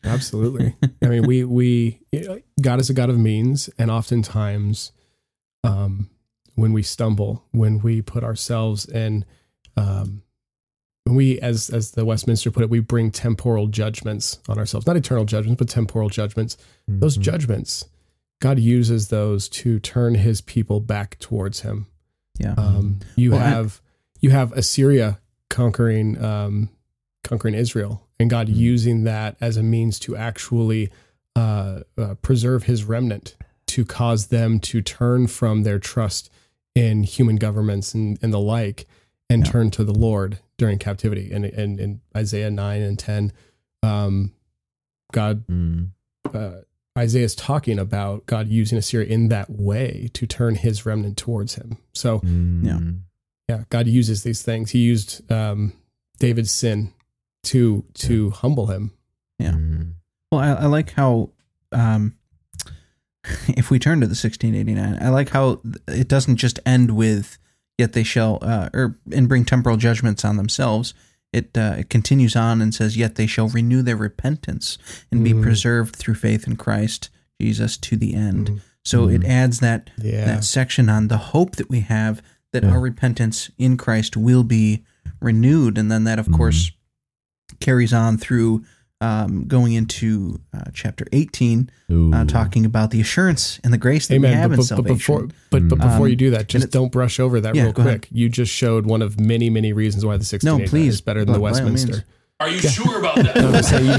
[0.05, 0.75] Absolutely.
[1.03, 4.93] I mean, we we you know, God is a God of means, and oftentimes,
[5.63, 6.11] um,
[6.55, 9.25] when we stumble, when we put ourselves in,
[9.77, 10.23] um,
[11.05, 14.97] when we, as as the Westminster put it, we bring temporal judgments on ourselves, not
[14.97, 16.57] eternal judgments, but temporal judgments.
[16.87, 17.23] Those Mhm.
[17.23, 17.85] judgments,
[18.41, 21.87] God uses those to turn His people back towards Him.
[22.39, 22.55] Yeah.
[22.57, 23.81] Um, you Well, I- have
[24.21, 26.69] you have Assyria conquering um,
[27.25, 30.91] conquering Israel, and God using that as a means to actually
[31.35, 33.37] uh, uh, preserve His remnant,
[33.69, 36.31] to cause them to turn from their trust
[36.75, 38.87] in human governments and, and the like,
[39.31, 39.53] and Yeah.
[39.53, 41.31] turn to the Lord during captivity.
[41.33, 43.33] And and in Isaiah nine and ten,
[43.83, 44.33] um,
[45.13, 45.91] God Mm.
[46.33, 46.61] uh,
[46.99, 51.55] Isaiah is talking about God using Assyria in that way to turn His remnant towards
[51.55, 51.79] Him.
[51.95, 53.01] So Mm.
[53.49, 54.71] yeah, God uses these things.
[54.71, 55.73] He used um,
[56.19, 56.93] David's sin
[57.45, 58.93] to to humble him.
[59.39, 59.53] Yeah.
[59.53, 59.95] Mm.
[60.31, 61.31] Well, I, I like how,
[61.73, 62.15] um,
[63.49, 67.39] if we turn to the 1689, I like how it doesn't just end with
[67.79, 70.95] "yet they shall," uh, or and bring temporal judgments on themselves.
[71.33, 74.77] It uh, it continues on and says, "Yet they shall renew their repentance
[75.11, 75.43] and be Mm.
[75.43, 77.11] preserved through faith in Christ
[77.41, 78.61] Jesus to the end." Mhm.
[78.85, 80.25] So it adds that Yeah.
[80.27, 82.21] that section on the hope that we have
[82.53, 82.71] that Yeah.
[82.71, 84.85] our repentance in Christ will be
[85.21, 86.73] renewed, and then that, of course,
[87.61, 88.65] carries on through
[89.03, 94.21] um, going into uh, chapter eighteen, uh, talking about the assurance and the grace that
[94.21, 94.97] we have But, in but, but salvation.
[94.97, 97.73] before, but, but before Um, you do that, just don't brush over that Yeah, real
[97.73, 98.03] go ahead.
[98.03, 98.09] quick.
[98.13, 101.35] You just showed one of many, many reasons why the 16 please, is better than
[101.35, 101.85] by- the by all means.
[101.87, 102.05] Westminster.
[102.41, 103.37] Are you sure about that?
[103.37, 103.99] I'm just saying you-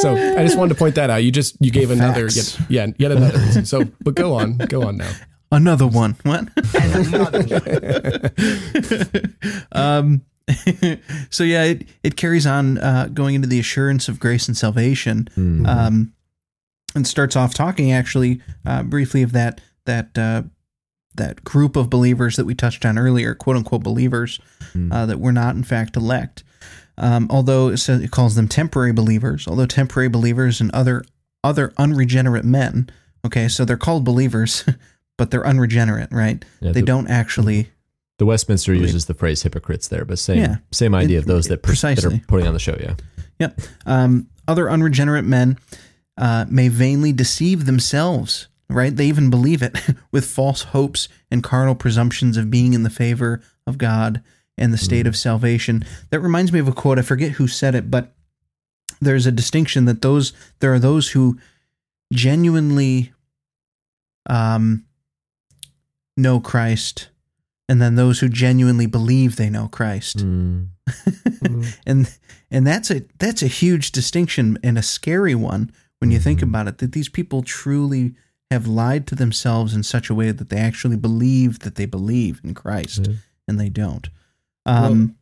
[0.00, 1.22] so I just wanted to point that out.
[1.24, 3.64] You just you gave another yet, yeah yet another reason.
[3.64, 5.10] So but go on, go on now.
[5.52, 6.16] Another one.
[6.24, 6.48] What?
[9.72, 10.22] um,
[11.30, 15.28] so yeah, it, it carries on uh, going into the assurance of grace and salvation,
[15.66, 16.12] um,
[16.94, 20.42] and starts off talking actually uh, briefly of that that uh,
[21.14, 24.40] that group of believers that we touched on earlier, quote unquote believers,
[24.92, 26.44] uh, that were not in fact elect.
[26.96, 31.04] Um, although it, says, it calls them temporary believers, although temporary believers and other
[31.42, 32.88] other unregenerate men.
[33.24, 34.64] Okay, so they're called believers,
[35.18, 36.44] but they're unregenerate, right?
[36.60, 37.70] Yeah, they the- don't actually.
[38.18, 40.56] The Westminster uses the phrase hypocrites there, but same Yeah.
[40.72, 42.76] same idea It- of those that, pers- that are putting on the show.
[42.80, 42.94] Yeah.
[43.40, 43.60] Yep.
[43.86, 45.58] Um, other unregenerate men
[46.16, 48.94] uh, may vainly deceive themselves, right?
[48.94, 49.76] They even believe it
[50.12, 54.22] with false hopes and carnal presumptions of being in the favor of God
[54.56, 55.84] and the state of salvation.
[56.10, 57.00] That reminds me of a quote.
[57.00, 58.14] I forget who said it, but
[59.00, 61.36] there's a distinction that those there are those who
[62.12, 63.12] genuinely
[64.30, 64.84] um,
[66.16, 67.08] know Christ,
[67.68, 70.68] and then those who genuinely believe they know Christ Mm.
[71.86, 72.18] and
[72.50, 76.68] and that's a that's a huge distinction and a scary one when you think about
[76.68, 78.14] it that these people truly
[78.50, 82.40] have lied to themselves in such a way that they actually believe that they believe
[82.44, 83.14] in Christ Yeah.
[83.48, 84.08] and they don't
[84.66, 85.16] um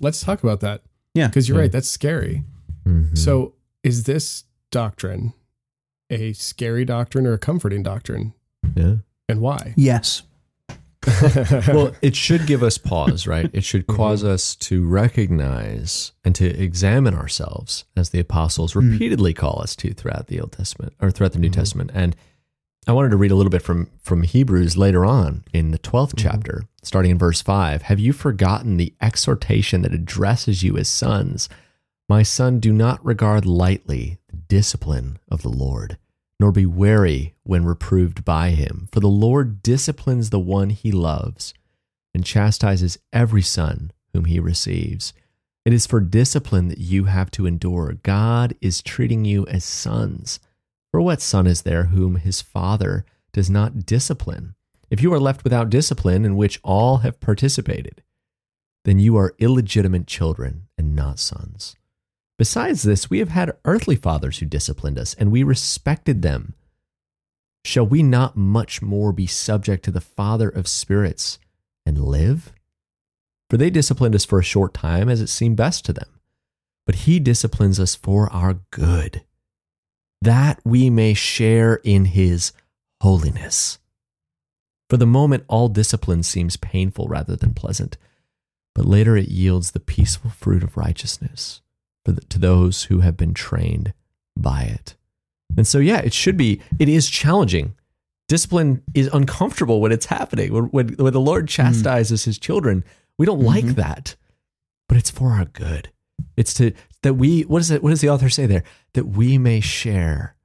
[0.00, 0.82] Let's talk about that.
[1.14, 1.28] Yeah.
[1.28, 1.62] because you're Yeah.
[1.62, 1.72] right.
[1.72, 2.42] That's scary.
[2.86, 3.16] Mhm.
[3.16, 5.34] So is this doctrine
[6.10, 8.32] a scary doctrine or a comforting doctrine,
[8.74, 8.96] yeah.
[9.28, 9.74] and why?
[9.76, 10.22] yes
[11.68, 13.50] well, it should give us pause, right?
[13.52, 13.96] It should mm-hmm.
[13.96, 18.90] cause us to recognize and to examine ourselves, as the apostles mm.
[18.90, 21.60] repeatedly call us to throughout the Old Testament or throughout the New mm-hmm.
[21.60, 21.90] Testament.
[21.94, 22.16] And
[22.86, 26.14] I wanted to read a little bit from from Hebrews later on in the 12th
[26.14, 26.28] mm-hmm.
[26.28, 27.82] chapter, starting in verse 5.
[27.82, 31.48] Have you forgotten the exhortation that addresses you as sons?
[32.08, 35.96] My son, do not regard lightly the discipline of the Lord,
[36.40, 38.88] nor be wary when reproved by him.
[38.92, 41.54] For the Lord disciplines the one he loves
[42.14, 45.12] and chastises every son whom he receives.
[45.64, 47.94] It is for discipline that you have to endure.
[48.02, 50.38] God is treating you as sons.
[50.90, 54.54] For what son is there whom his father does not discipline?
[54.90, 58.02] If you are left without discipline, in which all have participated,
[58.84, 61.74] then you are illegitimate children and not sons.
[62.36, 66.54] Besides this, we have had earthly fathers who disciplined us, and we respected them.
[67.64, 71.38] Shall we not much more be subject to the Father of spirits
[71.86, 72.52] and live?
[73.48, 76.20] For they disciplined us for a short time as it seemed best to them,
[76.86, 79.22] but he disciplines us for our good,
[80.20, 82.52] that we may share in his
[83.00, 83.78] holiness.
[84.90, 87.96] For the moment, all discipline seems painful rather than pleasant,
[88.74, 91.62] but later it yields the peaceful fruit of righteousness
[92.04, 93.92] the, to those who have been trained
[94.36, 94.96] by it.
[95.56, 97.74] And so, yeah, it should be, it is challenging.
[98.28, 100.52] Discipline is uncomfortable when it's happening.
[100.52, 101.48] When, when, when the Lord hmm.
[101.48, 102.84] chastises his children,
[103.18, 103.74] we don't like mm-hmm.
[103.74, 104.16] that,
[104.88, 105.90] but it's for our good.
[106.36, 108.64] It's to, that we, what is it, what does the author say there?
[108.94, 110.36] That we may share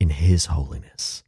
[0.00, 1.22] in his holiness,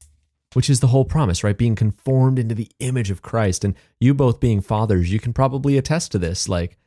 [0.54, 1.56] which is the whole promise, right?
[1.56, 3.64] Being conformed into the image of Christ.
[3.64, 6.48] And you both being fathers, you can probably attest to this.
[6.48, 6.78] Like,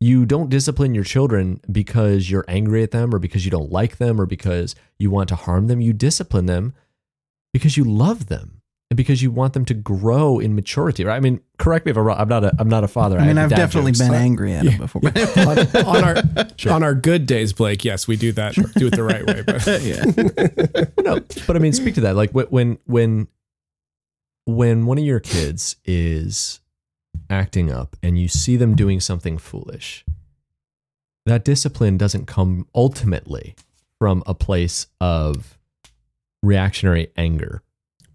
[0.00, 3.96] you don't discipline your children because you're angry at them or because you don't like
[3.96, 5.80] them or because you want to harm them.
[5.80, 6.74] You discipline them
[7.52, 11.04] because you love them and because you want them to grow in maturity.
[11.04, 11.16] Right?
[11.16, 12.18] I mean, correct me if I'm wrong.
[12.20, 13.18] I'm not a I'm not a father.
[13.18, 14.06] I mean have I've definitely jokes.
[14.08, 15.00] been angry at him before
[15.36, 16.16] on, on our
[16.74, 17.84] on our good days, Blake.
[17.84, 18.54] Yes, we do that.
[18.54, 19.42] Do it the right way.
[19.46, 22.16] But no, but I mean, speak to that.
[22.16, 23.28] Like wh- when when
[24.44, 26.60] when one of your kids is
[27.30, 30.04] acting up and you see them doing something foolish,
[31.24, 33.54] that discipline doesn't come ultimately
[33.98, 35.58] from a place of
[36.42, 37.62] reactionary anger.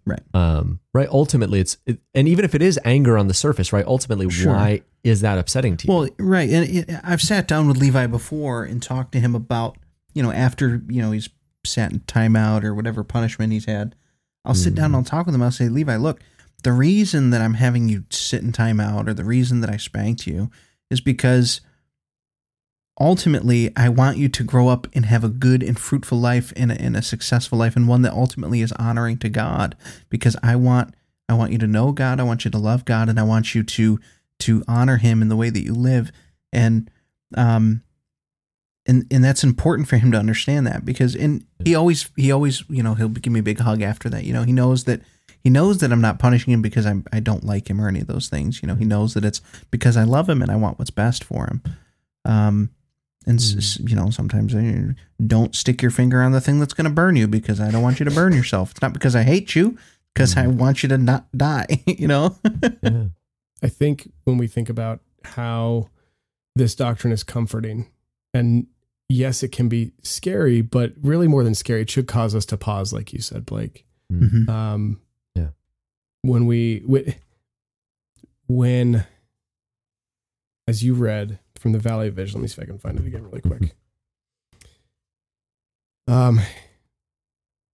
[0.04, 0.20] Right.
[0.34, 1.08] Um, right.
[1.08, 3.86] Ultimately, it's it, and even if it is anger on the surface, right?
[3.86, 4.52] Ultimately, Sure.
[4.52, 5.92] why is that upsetting to you?
[5.94, 9.76] Well, right, and I've sat down with Levi before and talked to him about,
[10.12, 11.28] you know, after you know he's
[11.64, 13.94] sat in timeout or whatever punishment he's had.
[14.44, 15.42] I'll sit down and I'll talk with him.
[15.42, 16.18] I'll say, Levi, look,
[16.62, 20.26] the reason that I'm having you sit in timeout or the reason that I spanked
[20.26, 20.50] you
[20.90, 21.60] is because
[23.00, 26.70] ultimately I want you to grow up and have a good and fruitful life and
[26.70, 29.76] a, and a successful life and one that ultimately is honoring to God
[30.08, 30.94] because I want
[31.28, 32.20] I want you to know God.
[32.20, 33.98] I want you to love God, and I want you to
[34.40, 36.12] to honor Him in the way that you live.
[36.52, 36.90] And
[37.36, 37.82] um,
[38.86, 42.64] and and that's important for him to understand that because and he always he always
[42.68, 44.24] you know he'll give me a big hug after that.
[44.24, 45.02] You know he knows that
[45.42, 48.00] he knows that I'm not punishing him because I'm I don't like him or any
[48.00, 48.62] of those things.
[48.62, 49.40] You know he knows that it's
[49.70, 51.62] because I love him and I want what's best for him.
[52.24, 52.70] Um,
[53.26, 53.88] and mm.
[53.88, 57.14] you know sometimes I, don't stick your finger on the thing that's going to burn
[57.14, 58.72] you because I don't want you to burn yourself.
[58.72, 59.78] It's not because I hate you,
[60.14, 60.42] because mm.
[60.42, 61.66] I want you to not die.
[61.86, 62.36] You know.
[62.82, 63.04] yeah.
[63.62, 65.88] I think when we think about how
[66.56, 67.88] this doctrine is comforting,
[68.34, 68.66] and
[69.08, 72.56] yes, it can be scary, but really more than scary, it should cause us to
[72.56, 73.86] pause, like you said, Blake.
[74.12, 74.50] Mm-hmm.
[74.50, 75.00] Um.
[76.22, 76.82] When we
[78.46, 79.04] when
[80.66, 82.98] as you read from the Valley of Vision, let me see if I can find
[82.98, 83.74] it again really quick.
[86.06, 86.40] Um,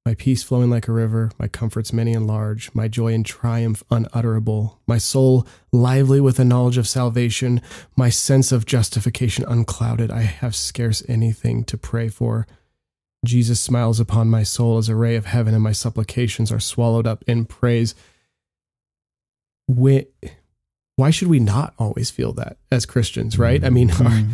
[0.06, 3.84] my peace flowing like a river, my comforts many and large, my joy and triumph
[3.92, 7.62] unutterable, my soul lively with the knowledge of salvation,
[7.96, 10.10] my sense of justification unclouded.
[10.10, 12.48] I have scarce anything to pray for.
[13.26, 17.06] Jesus smiles upon my soul as a ray of heaven, and my supplications are swallowed
[17.08, 17.94] up in praise.
[19.68, 23.64] Why should we not always feel that as Christians, right?
[23.64, 24.34] I mean, mm-hmm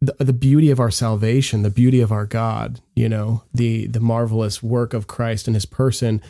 [0.00, 4.00] the, the beauty of our salvation, the beauty of our God, you know, the the
[4.00, 6.20] marvelous work of Christ and His person,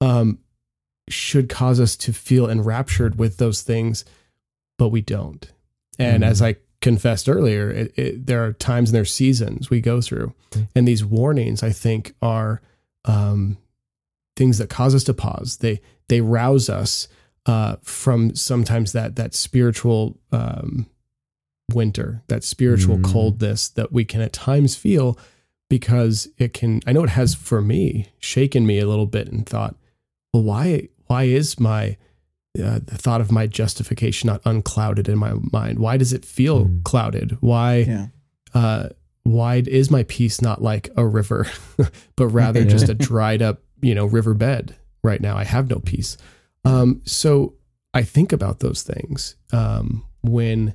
[0.00, 0.38] um,
[1.08, 4.04] should cause us to feel enraptured with those things,
[4.78, 5.50] but we don't.
[5.98, 6.30] And mm-hmm.
[6.30, 10.00] as I confessed earlier, it, it, there are times and there are seasons we go
[10.00, 10.64] through, mm-hmm.
[10.74, 12.60] and these warnings, I think, are
[13.04, 13.58] um,
[14.36, 15.58] things that cause us to pause.
[15.58, 17.08] They they rouse us
[17.50, 20.86] uh, from sometimes that that spiritual um,
[21.74, 23.04] winter, that spiritual mm.
[23.04, 25.18] coldness that we can at times feel
[25.68, 29.44] because it can I know it has for me shaken me a little bit and
[29.44, 29.74] thought,
[30.32, 31.96] well why why is my
[32.56, 35.80] uh, the thought of my justification not unclouded in my mind?
[35.80, 36.84] Why does it feel mm.
[36.84, 37.36] clouded?
[37.40, 38.06] Why yeah.
[38.54, 38.88] uh,
[39.24, 41.48] why is my peace not like a river,
[42.14, 45.36] but rather just a dried up, you know, riverbed right now?
[45.36, 46.16] I have no peace.
[46.64, 47.54] Um, so
[47.94, 50.74] I think about those things um, when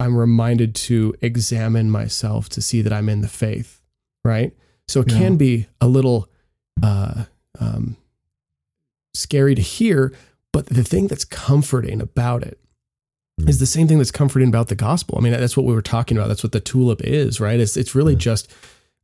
[0.00, 3.80] I'm reminded to examine myself to see that I'm in the faith,
[4.24, 4.52] right?
[4.88, 5.18] So it yeah.
[5.18, 6.28] can be a little
[6.82, 7.24] uh,
[7.60, 7.96] um,
[9.14, 10.12] scary to hear,
[10.52, 12.58] but the thing that's comforting about it
[13.40, 13.48] mm.
[13.48, 15.16] is the same thing that's comforting about the gospel.
[15.16, 16.28] I mean, that's what we were talking about.
[16.28, 17.60] That's what the tulip is, right?
[17.60, 18.18] It's it's really yeah.
[18.18, 18.52] just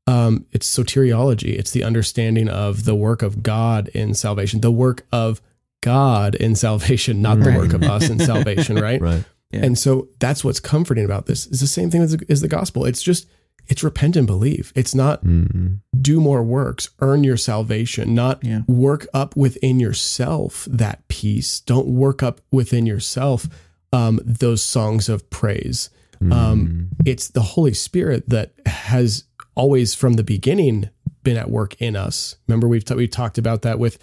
[0.07, 1.57] um, it's soteriology.
[1.57, 5.41] It's the understanding of the work of God in salvation, the work of
[5.81, 7.53] God in salvation, not right.
[7.53, 9.01] the work of us in salvation, right?
[9.01, 9.25] Right.
[9.51, 9.65] Yeah.
[9.65, 11.47] And so that's what's comforting about this.
[11.47, 12.85] Is the same thing as the, as the gospel.
[12.85, 13.29] It's just
[13.69, 14.73] it's repent and believe.
[14.75, 15.75] It's not mm-hmm.
[16.01, 18.63] do more works, earn your salvation, not yeah.
[18.67, 21.61] work up within yourself that peace.
[21.61, 23.49] Don't work up within yourself
[23.93, 25.91] um, those songs of praise.
[26.23, 26.33] Mm-hmm.
[26.33, 29.25] Um, it's the Holy Spirit that has
[29.55, 30.91] always from the beginning
[31.23, 32.37] been at work in us.
[32.47, 33.99] Remember we've t- we talked about that with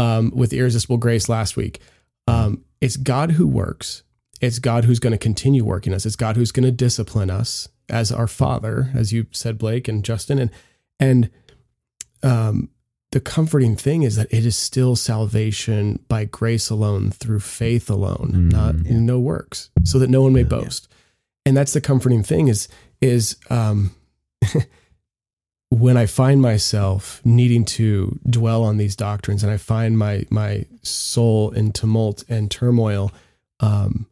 [0.00, 1.80] um, with irresistible grace last week.
[2.26, 4.02] Um, it's God who works
[4.40, 6.06] it's God who's going to continue working us.
[6.06, 10.04] It's God who's going to discipline us as our Father, as you said, Blake and
[10.04, 10.50] Justin, and
[10.98, 11.30] and
[12.22, 12.70] um,
[13.12, 18.30] the comforting thing is that it is still salvation by grace alone, through faith alone,
[18.34, 18.98] mm, not yeah.
[18.98, 20.88] no works, so that no one may boast.
[20.88, 20.96] Yeah.
[21.46, 22.68] And that's the comforting thing is
[23.00, 23.94] is um,
[25.70, 30.66] when I find myself needing to dwell on these doctrines, and I find my my
[30.82, 33.12] soul in tumult and turmoil.
[33.60, 34.06] Um,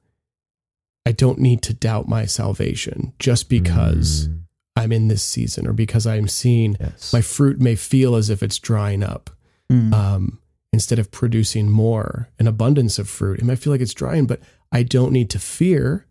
[1.04, 4.42] I don't need to doubt my salvation just because mm.
[4.76, 7.12] I'm in this season or because I'm seeing yes.
[7.12, 9.30] my fruit may feel as if it's drying up.
[9.72, 9.92] Mm.
[9.92, 10.38] Um,
[10.72, 14.40] instead of producing more, an abundance of fruit, it might feel like it's drying, but
[14.70, 16.06] I don't need to fear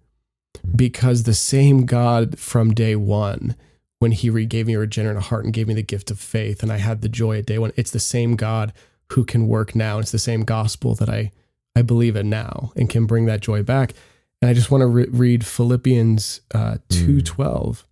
[0.76, 3.56] because the same God from day one,
[4.00, 6.72] when he gave me a regenerate heart and gave me the gift of faith, and
[6.72, 8.74] I had the joy at day one, it's the same God
[9.14, 10.00] who can work now.
[10.00, 11.32] It's the same gospel that I,
[11.76, 13.93] I believe in now and can bring that joy back.
[14.41, 17.24] And I just want to re- read Philippians uh, 2.12.
[17.24, 17.84] Mm.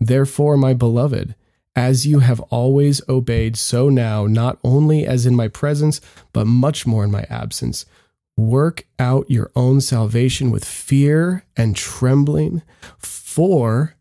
[0.00, 1.34] Therefore, my beloved,
[1.74, 6.00] as you have always obeyed, so now, not only as in my presence,
[6.32, 7.86] but much more in my absence,
[8.36, 12.62] work out your own salvation with fear and trembling,
[12.98, 13.95] for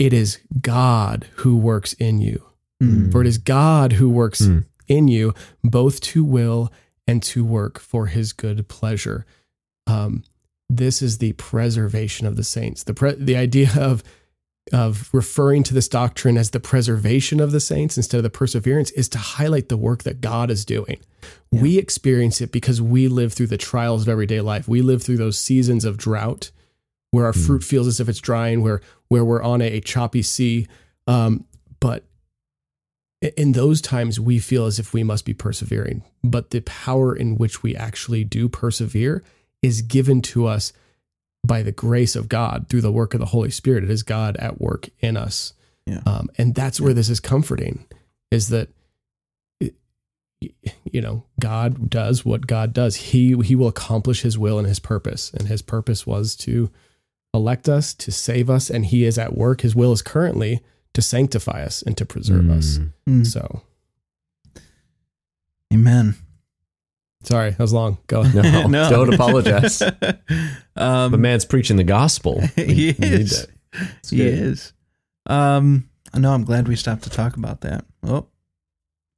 [0.00, 2.42] it is God who works in you.
[2.82, 3.12] Mm.
[3.12, 4.64] For it is God who works mm.
[4.88, 6.72] in you, both to will
[7.06, 9.26] and to work for his good pleasure.
[9.86, 10.24] Um,
[10.70, 12.82] this is the preservation of the saints.
[12.84, 14.02] The pre- the idea of
[14.72, 18.90] of referring to this doctrine as the preservation of the saints instead of the perseverance
[18.92, 21.00] is to highlight the work that God is doing.
[21.50, 24.68] We experience it because we live through the trials of everyday life.
[24.68, 26.52] We live through those seasons of drought
[27.10, 30.68] where our fruit feels as if it's drying, where where we're on a, choppy sea.
[31.06, 31.44] Um,
[31.80, 32.04] but
[33.20, 36.04] in those times, we feel as if we must be persevering.
[36.22, 39.22] But the power in which we actually do persevere
[39.62, 40.72] is given to us
[41.44, 43.84] by the grace of God through the work of the Holy Spirit.
[43.84, 45.54] It is God at work in us.
[45.86, 46.00] Yeah.
[46.06, 47.86] Um, and that's where this is comforting
[48.30, 48.68] is that,
[50.40, 52.96] you know, God does what God does.
[52.96, 55.30] He, he will accomplish his will and his purpose.
[55.32, 56.70] And his purpose was to
[57.34, 58.70] elect us, to save us.
[58.70, 59.60] And he is at work.
[59.62, 60.60] His will is currently
[60.94, 62.80] to sanctify us and to preserve us.
[63.08, 63.26] Mm.
[63.26, 63.62] So
[65.72, 66.16] Amen.
[67.22, 67.98] sorry, that was long.
[68.06, 68.22] Go.
[68.68, 69.80] No, don't apologize.
[70.76, 72.42] um, the man's preaching the gospel.
[72.56, 73.46] We- he we need is.
[73.46, 73.50] that.
[74.08, 74.72] He is.
[75.26, 77.84] Um, no, I'm glad we stopped to talk about that.
[78.02, 78.26] Oh,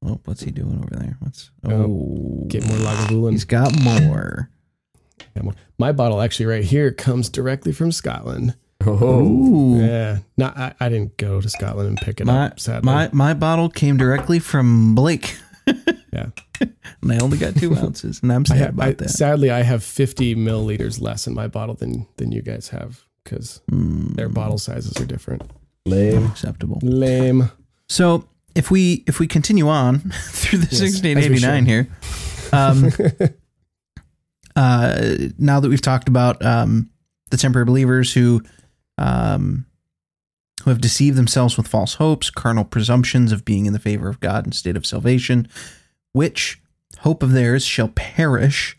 [0.05, 1.17] oh, what's he doing over there?
[1.21, 3.31] What's oh, Get more Lagavulin.
[3.33, 4.51] He's got more.
[5.79, 8.55] My bottle actually right here comes directly from Scotland.
[8.85, 9.79] Oh.
[9.79, 12.59] Yeah, not I, I didn't go to Scotland and pick it My up.
[12.61, 15.37] Sadly, my my bottle came directly from Blake.
[16.13, 16.27] yeah.
[16.61, 19.11] and I only got two ounces, and I'm sad have, about I, that.
[19.11, 23.61] sadly, I have 50 milliliters less in my bottle than than you guys have because
[23.71, 25.43] Mm, their bottle sizes are different.
[25.87, 26.27] lame.
[26.27, 26.81] acceptable.
[26.83, 27.51] Lame.
[27.89, 31.89] So if we if we continue on through the Yes, 1689 here,
[32.53, 32.91] um,
[34.57, 36.91] uh, now that we've talked about um,
[37.31, 38.43] the temporary believers who
[38.99, 39.67] um,
[40.63, 44.21] who have deceived themselves with false hopes, carnal presumptions of being in the favor of
[44.21, 45.49] God instead of salvation,
[46.13, 46.61] which
[47.01, 48.77] hope of theirs shall perish.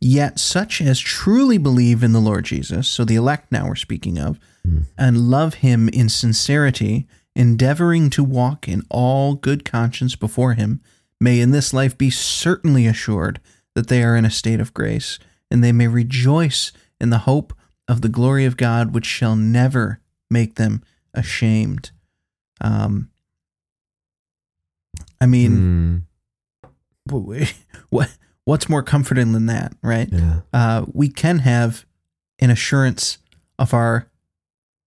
[0.00, 4.16] Yet such as truly believe in the Lord Jesus, so the elect now we're speaking
[4.16, 4.38] of,
[4.96, 10.80] and love him in sincerity, endeavoring to walk in all good conscience before him,
[11.20, 13.40] may in this life be certainly assured
[13.78, 15.20] that they are in a state of grace,
[15.52, 17.52] and they may rejoice in the hope
[17.86, 20.82] of the glory of God, which shall never make them
[21.14, 21.92] ashamed.
[22.60, 23.08] Um,
[25.20, 26.04] I mean,
[27.08, 27.52] Mm,
[27.90, 30.08] what what's more comforting than that, right?
[30.10, 30.40] yeah.
[30.52, 31.84] uh, we can have
[32.40, 33.18] an assurance
[33.60, 34.08] of our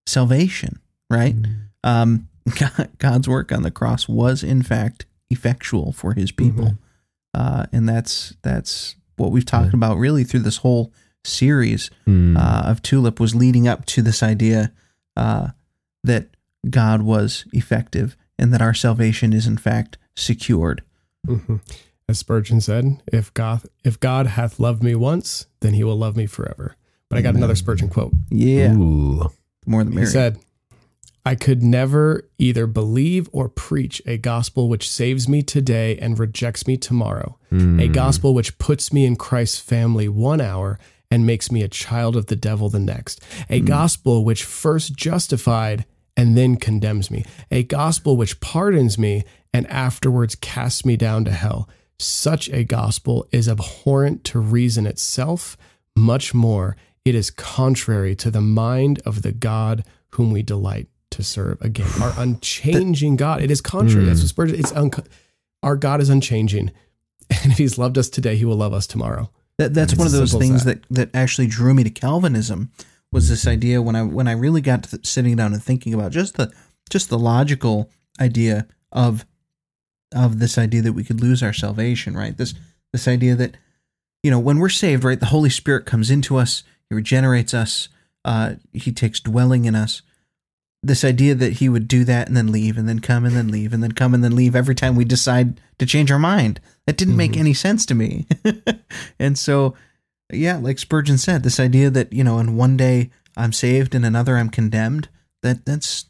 [0.06, 0.80] salvation,
[1.10, 1.36] right?
[1.84, 2.28] Um,
[2.60, 6.78] God, God's work on the cross was in fact effectual for His people,
[7.34, 10.92] uh, and that's that's what we've talked about really through this whole
[11.24, 12.36] series Mm.
[12.38, 14.72] uh, of Tulip was leading up to this idea
[15.16, 15.50] uh,
[16.04, 16.30] that
[16.70, 20.82] God was effective and that our salvation is in fact secured.
[21.28, 21.60] Mhm.
[22.10, 26.18] As Spurgeon said, "If God, if God hath loved me once, then He will love
[26.18, 26.76] me forever."
[27.10, 28.14] But I got another Spurgeon quote.
[28.30, 29.30] Yeah, Ooh.
[29.68, 30.38] more the He said,
[31.26, 36.66] I could never either believe or preach a gospel which saves me today and rejects
[36.66, 37.94] me tomorrow, a Mm.
[37.94, 40.80] gospel which puts me in Christ's family one hour
[41.12, 45.86] and makes me a child of the devil the next, a gospel which first justified
[46.18, 51.32] and then condemns me, a gospel which pardons me and afterwards casts me down to
[51.32, 51.70] hell.
[52.00, 55.56] Such a gospel is abhorrent to reason itself,
[55.96, 60.88] much more, it is contrary to the mind of the God whom we delight
[61.22, 61.62] to serve.
[61.62, 63.42] Again, our unchanging God.
[63.42, 64.06] It is contrary.
[64.06, 64.60] That's what Spurgeon.
[64.60, 65.04] It's unco-
[65.64, 66.72] our God is unchanging,
[67.30, 69.30] and if He's loved us today, He will love us tomorrow.
[69.58, 70.84] That that's one of those things that.
[70.90, 71.12] that.
[71.12, 72.72] that actually drew me to Calvinism
[73.12, 76.12] was this idea when I when I really got to sitting down and thinking about
[76.12, 76.52] just the
[76.90, 79.26] just the logical idea of
[80.14, 82.36] of this idea that we could lose our salvation, right?
[82.36, 82.54] This
[82.94, 83.58] this idea that
[84.24, 87.90] you know when we're saved, right, the Holy Spirit comes into us, He regenerates us,
[88.24, 90.02] uh, He takes dwelling in us.
[90.84, 93.50] This idea that He would do that and then leave, and then come and then
[93.50, 96.60] leave, and then come and then leave every time we decide to change our mind.
[96.88, 97.42] That didn't make mm-hmm.
[97.42, 98.26] any sense to me.
[99.20, 99.76] and so,
[100.32, 104.06] yeah, like Spurgeon said, this idea that you know, in one day I'm saved and
[104.06, 105.10] another I'm condemned.
[105.42, 106.06] That that's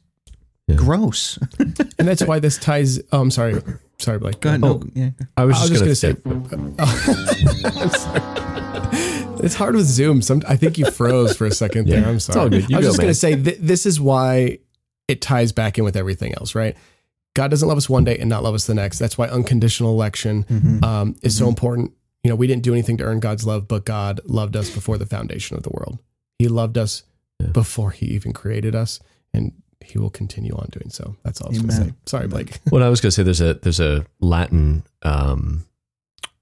[0.68, 0.76] Yeah.
[0.76, 1.38] gross.
[2.00, 3.00] And that's why this ties.
[3.12, 3.62] Oh, I'm sorry.
[4.00, 4.40] Sorry, Blake.
[4.40, 4.64] Go ahead.
[4.64, 5.12] Oh, no, yeah.
[5.38, 7.70] I was I was just, just gonna, say, say.
[7.84, 8.48] I'm sorry.
[9.44, 10.22] It's hard with Zoom.
[10.22, 12.06] Some, I think you froze for a second there.
[12.06, 12.40] I'm sorry.
[12.40, 12.70] all good.
[12.70, 14.60] You I was go, just going to say th- this is why
[15.08, 16.76] it ties back in with everything else, right?
[17.34, 19.00] God doesn't love us one day and not love us the next.
[19.00, 20.84] That's why unconditional election Mm-hmm.
[20.84, 21.92] um, is so important.
[22.24, 24.98] You know, we didn't do anything to earn God's love, but God loved us before
[24.98, 25.98] the foundation of the world.
[26.40, 27.04] He loved us
[27.54, 29.00] before He even created us,
[29.34, 31.16] and He will continue on doing so.
[31.24, 31.94] That's all I was going to say.
[32.06, 32.60] Sorry, Blake.
[32.72, 35.66] Well, I was going to say there's a there's a Latin um,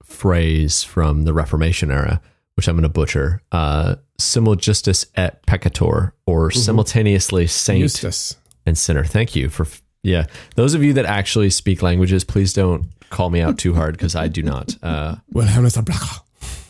[0.02, 2.20] phrase from the Reformation era,
[2.60, 3.40] which I'm going to butcher.
[3.52, 8.36] Uh, simul justus et peccator, or simultaneously saint Eustace.
[8.66, 9.02] and sinner.
[9.02, 9.66] Thank you for
[10.02, 10.26] yeah.
[10.56, 14.14] Those of you that actually speak languages, please don't call me out too hard because
[14.14, 14.76] I do not.
[14.82, 16.22] Uh, Wilhelmus à Brakel.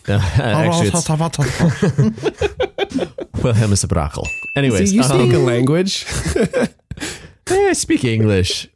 [0.09, 1.09] actually, it's
[3.43, 4.29] Wilhelmus à Brakel.
[4.55, 6.07] Anyways, See, you speak a um, language.
[7.49, 8.69] I speak English.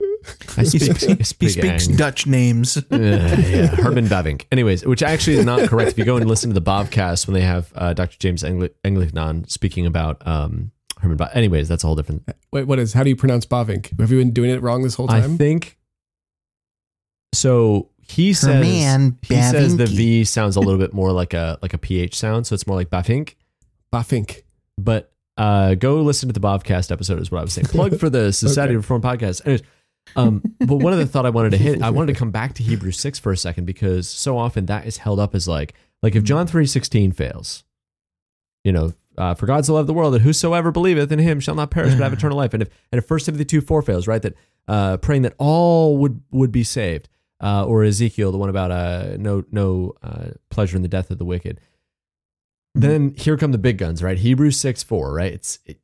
[0.57, 0.97] I He, speak.
[0.97, 2.77] sp- I he speaks Dutch names.
[2.91, 4.45] Uh, yeah, Herman Bavinck.
[4.53, 5.93] Anyways, which actually is not correct.
[5.93, 8.17] If you go and listen to the Bobcast when they have uh, Dr.
[8.19, 10.71] James Engli- Eglinton speaking about um,
[11.01, 11.35] Herman Bavinck.
[11.37, 12.29] Anyways, that's a whole different.
[12.53, 12.93] Wait, what is?
[12.93, 13.99] How do you pronounce Bavinck?
[14.01, 15.17] Have you been doing it wrong this whole time?
[15.19, 15.39] I time?
[15.39, 15.79] think
[17.33, 17.91] so.
[18.07, 21.73] He says Herman he says the V sounds a little bit more like a like
[21.73, 23.35] a ph sound, so it's more like Bavinck.
[23.93, 24.43] Bafink.
[24.77, 27.67] But uh, go listen to the Bobcast episode is what I was saying.
[27.67, 29.41] Plug for the Society of Reformed podcast.
[29.47, 29.63] Anyways,
[30.17, 32.55] um, but one of the thought I wanted to hit, I wanted to come back
[32.55, 35.75] to Hebrews six for a second because so often that is held up as like
[36.03, 37.65] like if John three sixteen fails,
[38.63, 41.55] you know, uh, for God so loved the world that whosoever believeth in Him shall
[41.55, 42.55] not perish but have eternal life.
[42.55, 44.35] And if and if First Timothy two four fails, right, that
[44.69, 47.09] uh, praying that all would would be saved,
[47.43, 51.19] uh, or Ezekiel the one about uh, no no uh, pleasure in the death of
[51.19, 51.61] the wicked
[52.75, 54.19] then here come the big guns, right?
[54.19, 55.33] Hebrews 6 4, right?
[55.33, 55.79] It's it,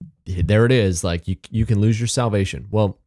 [0.47, 1.05] there it is.
[1.05, 2.67] Like you you can lose your salvation.
[2.71, 2.99] Well,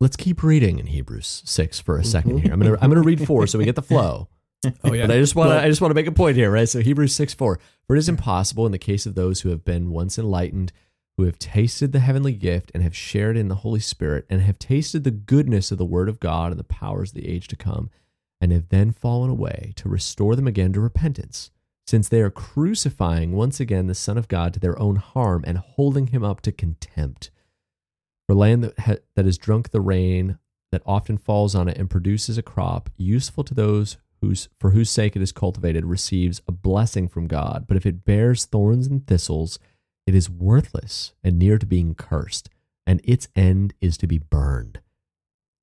[0.00, 2.30] let's keep reading in Hebrews 6 for a mm-hmm.
[2.30, 2.52] 2nd here.
[2.52, 4.28] I'm gonna I'm gonna read four so we get the flow.
[4.82, 5.06] Oh yeah.
[5.06, 6.68] But I just want to I just want to make a point here, right?
[6.68, 7.58] So Hebrews 6 4.
[7.86, 10.72] For it is impossible in the case of those who have been once enlightened,
[11.16, 14.58] who have tasted the heavenly gift and have shared in the Holy Spirit, and have
[14.58, 17.56] tasted the goodness of the word of God and the powers of the age to
[17.56, 17.90] come,
[18.40, 21.50] and have then fallen away, to restore them again to repentance,
[21.86, 25.58] since they are crucifying once again the Son of God to their own harm and
[25.58, 27.30] holding him up to contempt.
[28.26, 30.38] For land that, ha- that has drunk the rain
[30.72, 34.90] that often falls on it and produces a crop useful to those whose for whose
[34.90, 37.66] sake it is cultivated receives a blessing from God.
[37.68, 39.58] But if it bears thorns and thistles,
[40.06, 42.48] it is worthless and near to being cursed,
[42.86, 44.80] and its end is to be burned.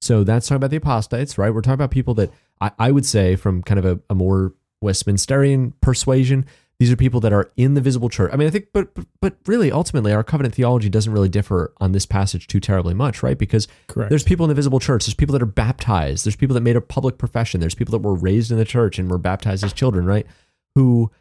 [0.01, 1.53] So that's talking about the apostates, right?
[1.53, 4.53] We're talking about people that I, I would say, from kind of a, a more
[4.83, 6.45] Westminsterian persuasion,
[6.81, 8.31] these are people that are in the visible church.
[8.33, 11.75] I mean, I think, but, but but really, ultimately, our covenant theology doesn't really differ
[11.79, 13.37] on this passage too terribly much, right?
[13.37, 14.09] Because Correct.
[14.09, 15.05] there's people in the visible church.
[15.05, 16.25] There's people that are baptized.
[16.25, 17.59] There's people that made a public profession.
[17.61, 20.25] There's people that were raised in the church and were baptized as children, right?
[20.73, 21.11] Who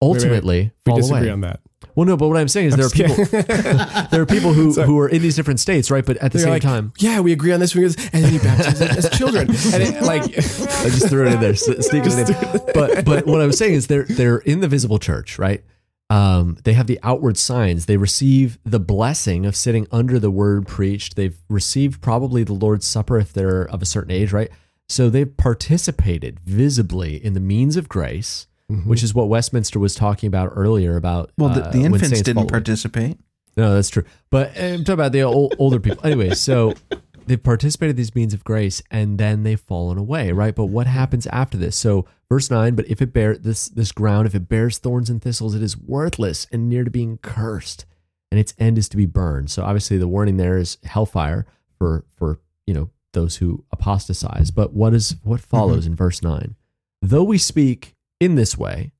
[0.00, 1.30] Wait, wait, ultimately we disagree away.
[1.30, 1.60] on that.
[1.94, 3.24] Well, no, but what I'm saying is there are people
[4.10, 4.86] there are people who Sorry.
[4.86, 6.04] who are in these different states, right?
[6.04, 7.74] But at the They're same like, time, yeah, we agree on this.
[7.74, 8.10] We agree on this.
[8.12, 9.48] And then you baptize them as children.
[9.48, 12.60] And it, like, I just threw it in there, sneaking it in.
[12.74, 15.62] But but what I'm saying is they're they're in the visible church, right?
[16.10, 17.86] Um, they have the outward signs.
[17.86, 21.16] They receive the blessing of sitting under the word preached.
[21.16, 24.50] They've received probably the Lord's Supper if they're of a certain age, right?
[24.88, 30.26] So they've participated visibly in the means of grace, which is what Westminster was talking
[30.26, 30.96] about earlier.
[30.96, 33.18] About Well, the, uh, the when infants didn't participate.
[33.56, 34.04] No, that's true.
[34.30, 36.04] But uh, I'm talking about the old, older people.
[36.04, 36.74] Anyway, so
[37.26, 40.54] they've participated in these means of grace and then they've fallen away, right?
[40.54, 41.76] But what happens after this?
[41.76, 45.22] So verse nine, but if it bear this this ground, if it bears thorns and
[45.22, 47.86] thistles, it is worthless and near to being cursed,
[48.30, 49.50] and its end is to be burned.
[49.50, 51.46] So obviously the warning there is hellfire
[51.78, 54.50] for for you know those who apostatize.
[54.50, 56.56] But what is what follows in verse nine?
[57.00, 57.94] Though we speak
[58.24, 58.92] in this way,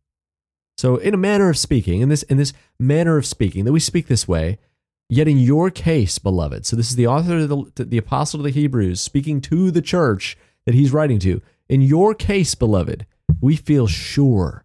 [0.77, 3.81] so in a manner of speaking, in this in this manner of speaking, that we
[3.81, 4.59] speak this way,
[5.09, 6.67] yet in your case, beloved.
[6.67, 9.83] So this is the author of the, the apostle of the Hebrews speaking to the
[9.83, 11.41] church that he's writing to.
[11.69, 13.07] In your case, beloved,
[13.41, 14.65] we feel sure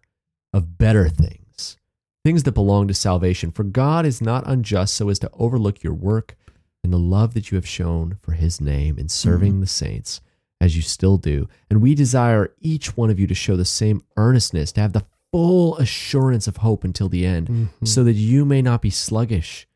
[0.52, 1.76] of better things,
[2.24, 3.50] things that belong to salvation.
[3.50, 6.36] For God is not unjust so as to overlook your work
[6.82, 9.60] and the love that you have shown for his name in serving mm.
[9.60, 10.20] the saints
[10.60, 11.48] as you still do.
[11.68, 15.04] And we desire each one of you to show the same earnestness, to have the
[15.32, 17.84] full assurance of hope until the end, mm-hmm.
[17.84, 19.66] so that you may not be sluggish,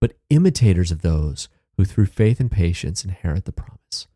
[0.00, 4.08] but imitators of those who through faith and patience inherit the promise.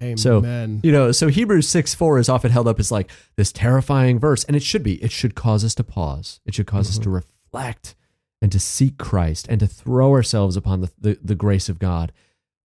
[0.00, 0.16] Amen.
[0.16, 0.40] So,
[0.82, 4.44] you know, so Hebrews 6 4 is often held up as like this terrifying verse,
[4.44, 5.02] and it should be.
[5.02, 6.40] It should cause us to pause.
[6.46, 7.14] It should cause us to mm-hmm.
[7.14, 7.96] reflect
[8.40, 12.12] and to seek Christ and to throw ourselves upon the, the, the grace of God.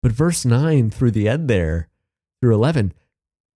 [0.03, 1.89] But verse 9 through the end there,
[2.43, 2.93] through 11,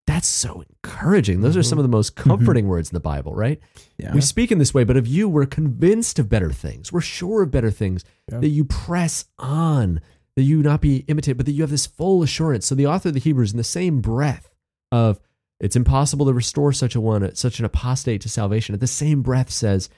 [0.05, 1.41] that's so encouraging.
[1.41, 1.79] Those are some mm-hmm.
[1.79, 2.69] of the most comforting mm-hmm.
[2.69, 3.59] words in the Bible, right?
[3.97, 4.13] Yeah.
[4.13, 6.93] We speak in this way, but of you, we're convinced of better things.
[6.93, 8.39] We're sure of better things, Yeah.
[8.39, 9.99] that you press on,
[10.37, 12.65] that you not be imitated, but that you have this full assurance.
[12.65, 14.49] So the author of the Hebrews, in the same breath
[14.89, 15.19] of
[15.59, 19.21] it's impossible to restore such a one, such an apostate to salvation, at the same
[19.21, 19.89] breath says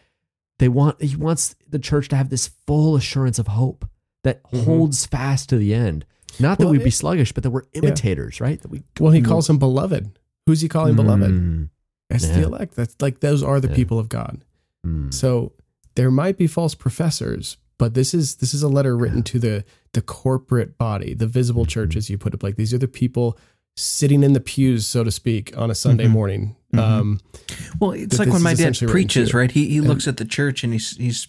[0.57, 3.87] they want he wants the church to have this full assurance of hope
[4.23, 4.65] that mm-hmm.
[4.65, 6.07] holds fast to the end.
[6.39, 8.61] Not that Well, we'd be sluggish, but that we're imitators, right?
[8.61, 10.17] That we well, he calls him beloved.
[10.45, 11.31] Who's he calling beloved?
[11.31, 11.69] Mm,
[12.09, 12.33] That's yeah.
[12.39, 12.75] the elect.
[12.75, 13.75] That's like those are the Yeah.
[13.75, 14.43] people of God.
[14.85, 15.13] mm.
[15.13, 15.53] So
[15.95, 19.63] there might be false professors, but this is this is a letter written to the
[19.93, 22.43] the corporate body, the visible church, as you put it.
[22.43, 23.37] Like these are the people
[23.75, 26.11] sitting in the pews, so to speak, on a Sunday Mhm.
[26.11, 26.55] morning.
[26.73, 26.79] Mhm.
[26.79, 27.19] Um,
[27.79, 29.51] Well, it's like when my dad preaches, right?
[29.51, 31.27] He he And- looks at the church and he's he's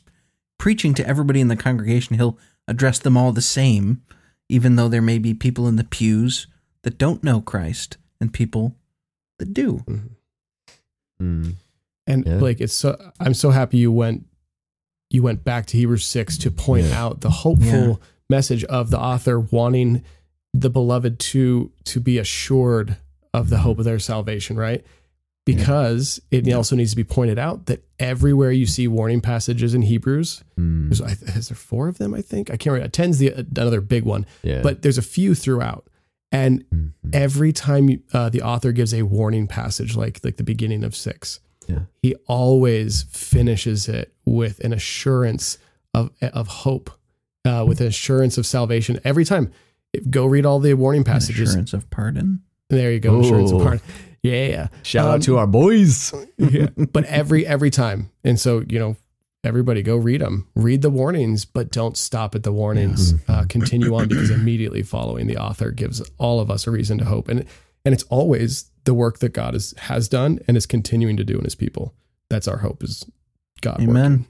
[0.59, 2.17] preaching to everybody in the congregation.
[2.17, 2.39] He'll
[2.69, 4.03] address them all the same,
[4.51, 6.47] even though there may be people in the pews
[6.83, 8.77] that don't know Christ and people
[9.39, 9.85] that do.
[11.21, 11.55] Mm.
[12.07, 12.39] And Yeah.
[12.39, 14.27] Blake, it's so I'm so happy you went
[15.11, 17.03] you went back to Hebrews six to point Yeah.
[17.03, 17.95] out the hopeful Yeah.
[18.29, 20.03] message of the author wanting
[20.55, 22.97] the beloved to to be assured
[23.35, 24.85] of the hope of their salvation, right?
[25.47, 29.83] Because it also needs to be pointed out that everywhere you see warning passages in
[29.83, 30.89] Hebrews, Mm.
[30.97, 31.01] there's,
[31.37, 32.15] is there four of them?
[32.15, 32.89] I think I can't remember.
[32.91, 34.61] Ten's the another big one, Yeah.
[34.63, 35.89] but there's a few throughout,
[36.31, 36.91] and Mhm.
[37.13, 40.95] every time you- uh, the author gives a warning passage, like like the beginning of
[40.95, 41.81] six, Yeah.
[42.03, 45.57] he always finishes it with an assurance
[45.95, 46.91] of of hope,
[47.45, 49.01] uh, with an assurance of salvation.
[49.05, 49.51] Every time,
[50.11, 51.49] go read all the warning passages.
[51.51, 52.41] Assurance of pardon.
[52.69, 53.81] There you go, assurance of pardon.
[54.23, 56.13] Yeah, Shout Um, out to our boys.
[56.37, 56.69] yeah.
[56.93, 58.97] But every every time, and so you know,
[59.45, 63.15] everybody go read them, read the warnings, but don't stop at the warnings.
[63.29, 67.05] Uh, continue on because immediately following the author gives all of us a reason to
[67.07, 67.47] hope, and
[67.85, 71.39] and it's always the work that God is, has done and is continuing to do
[71.39, 71.95] in His people.
[72.29, 72.83] That's our hope.
[72.85, 73.07] Is
[73.63, 73.95] God Amen.
[74.11, 74.27] working.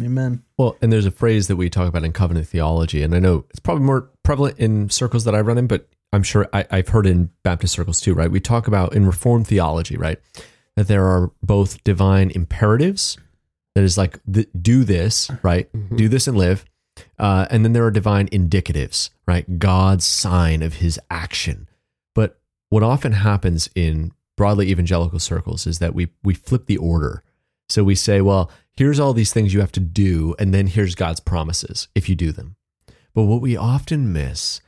[0.00, 0.42] Amen.
[0.58, 3.44] Well, and there's a phrase that we talk about in covenant theology, and I know
[3.50, 6.88] it's probably more prevalent in circles that I run in, but I'm sure I, I've
[6.88, 8.30] heard in Baptist circles too, right?
[8.30, 10.18] We talk about in Reformed theology, right,
[10.76, 13.16] that there are both divine imperatives,
[13.74, 16.64] that is like th- do this, right, do this and live,
[17.18, 21.68] uh, and then there are divine indicatives, right, God's sign of His action.
[22.14, 22.38] But
[22.68, 27.22] what often happens in broadly evangelical circles is that we we flip the order.
[27.68, 30.94] So we say, well, here's all these things you have to do, and then here's
[30.94, 32.56] God's promises if you do them.
[33.14, 34.60] But what we often miss,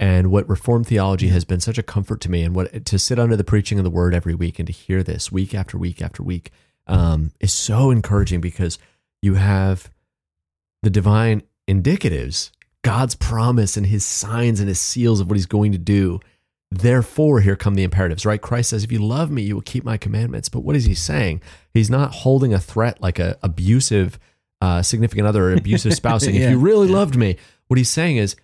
[0.00, 3.18] and what Reformed theology has been such a comfort to me, and what to sit
[3.18, 6.00] under the preaching of the Word every week and to hear this week after week
[6.00, 6.50] after week,
[6.86, 8.78] um, is so encouraging because
[9.20, 9.90] you have
[10.82, 15.72] the divine indicatives, God's promise and His signs and His seals of what He's going
[15.72, 16.18] to do.
[16.70, 18.40] Therefore, here come the imperatives, right?
[18.40, 20.48] Christ says, If you love me, you will keep my commandments.
[20.48, 21.42] But what is he saying?
[21.74, 24.18] He's not holding a threat like a abusive
[24.62, 26.46] uh, significant other or abusive spouse saying, Yeah.
[26.46, 27.36] If you really loved me,
[27.66, 28.34] what he's saying is,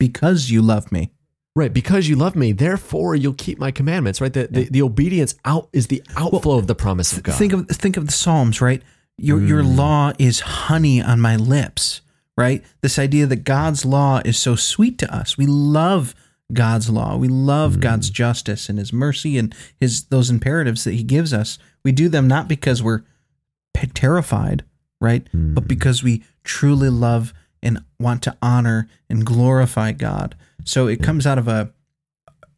[0.00, 1.12] Because you love me.
[1.56, 4.32] Right, because you love me, therefore you'll keep my commandments, right?
[4.32, 7.34] The, the, the obedience out is the outflow of the promise of God.
[7.34, 8.80] Think of think of the Psalms, right?
[9.18, 9.76] Your your mm.
[9.76, 12.02] law is honey on my lips,
[12.36, 12.64] right?
[12.82, 15.36] This idea that God's law is so sweet to us.
[15.36, 16.14] We love
[16.52, 17.16] God's law.
[17.16, 17.80] We love mm.
[17.80, 21.58] God's justice and his mercy and his those imperatives that he gives us.
[21.84, 23.02] We do them not because we're
[23.74, 24.64] terrified,
[25.00, 25.24] right?
[25.32, 25.68] But mm.
[25.68, 30.36] because we truly love and want to honor and glorify God.
[30.64, 31.72] So it comes out of a,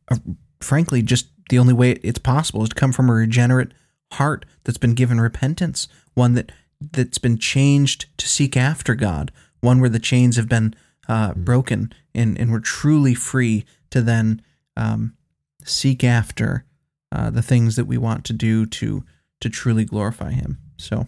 [0.09, 0.21] a
[0.61, 3.73] frankly just the only way it's possible is to come from a regenerate
[4.13, 9.31] heart that's been given repentance, one that that's been changed to seek after God,
[9.61, 10.75] one where the chains have been
[11.09, 14.43] uh, broken and and we're truly free to then
[14.77, 15.15] um,
[15.65, 16.65] seek after
[17.11, 19.05] uh, the things that we want to do to
[19.41, 20.59] to truly glorify Him.
[20.79, 21.07] So,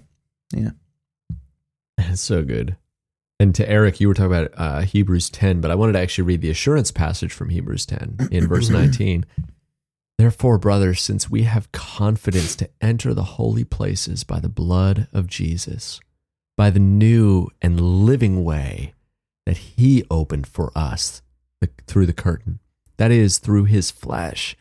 [0.54, 0.70] yeah.
[1.98, 2.76] It's so good.
[3.40, 6.24] And to Eric, you were talking about uh, Hebrews 10, but I wanted to actually
[6.24, 9.26] read the assurance passage from Hebrews 10 in verse 19.
[10.18, 15.26] Therefore, brothers, since we have confidence to enter the holy places by the blood of
[15.26, 16.00] Jesus,
[16.56, 18.94] by the new and living way
[19.46, 21.20] that he opened for us
[21.86, 22.60] through the curtain,
[22.96, 24.56] that is, through his flesh.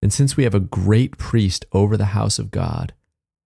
[0.00, 2.94] And since we have a great priest over the house of God,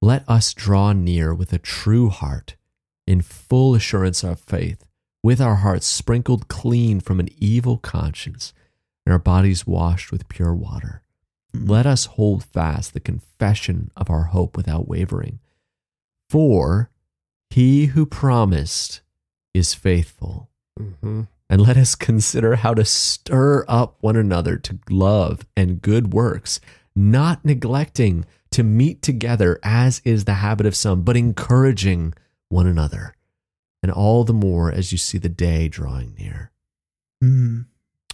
[0.03, 2.57] let us draw near with a true heart
[3.07, 4.85] in full assurance of faith,
[5.23, 8.53] with our hearts sprinkled clean from an evil conscience
[9.05, 11.03] and our bodies washed with pure water.
[11.55, 15.39] Let us hold fast the confession of our hope without wavering.
[16.31, 16.91] For
[17.51, 19.03] he who promised
[19.53, 20.49] is faithful.
[20.81, 21.29] Mhm.
[21.51, 26.61] And let us consider how to stir up one another to love and good works,
[26.97, 32.15] not neglecting to meet together as is the habit of some, but encouraging
[32.53, 33.15] one another.
[33.83, 36.53] And all the more as you see the day drawing near.
[37.25, 37.67] Mm.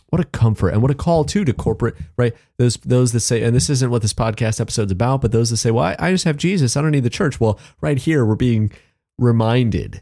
[0.08, 2.34] What a comfort and what a call too to corporate, right?
[2.56, 5.58] Those those that say, and this isn't what this podcast episode's about, but those that
[5.58, 6.76] say, "Well, I, I just have Jesus.
[6.76, 8.72] I don't need the church." Well, right here we're being
[9.18, 10.00] reminded.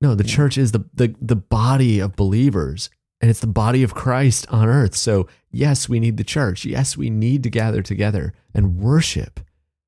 [0.00, 2.88] No, the church is the, the the body of believers,
[3.20, 4.96] and it's the body of Christ on earth.
[4.96, 6.64] So yes, we need the church.
[6.64, 9.40] Yes, we need to gather together and worship,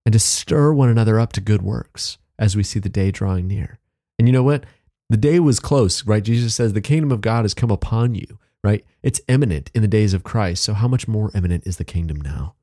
[0.05, 3.47] and to stir one another up to good works as we see the day drawing
[3.47, 3.78] near.
[4.18, 4.64] And you know what?
[5.11, 6.22] The day was close, right?
[6.22, 8.85] Jesus says the kingdom of God has come upon you, right?
[9.03, 10.62] It's imminent in the days of Christ.
[10.62, 12.55] So how much more imminent is the kingdom now?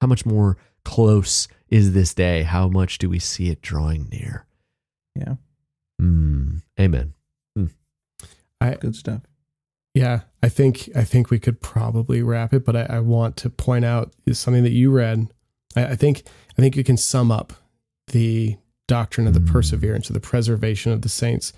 [0.00, 2.42] How much more close is this day?
[2.42, 4.46] How much do we see it drawing near?
[5.14, 5.34] Yeah.
[6.00, 7.14] Mm, amen.
[8.60, 9.22] I, Good stuff.
[9.94, 13.50] Yeah, I think I think we could probably wrap it, but I, I want to
[13.50, 15.32] point out is something that you read.
[15.74, 16.22] I, I think
[16.56, 17.52] I think you can sum up
[18.08, 18.56] the
[18.90, 21.52] doctrine of the perseverance or the preservation of the saints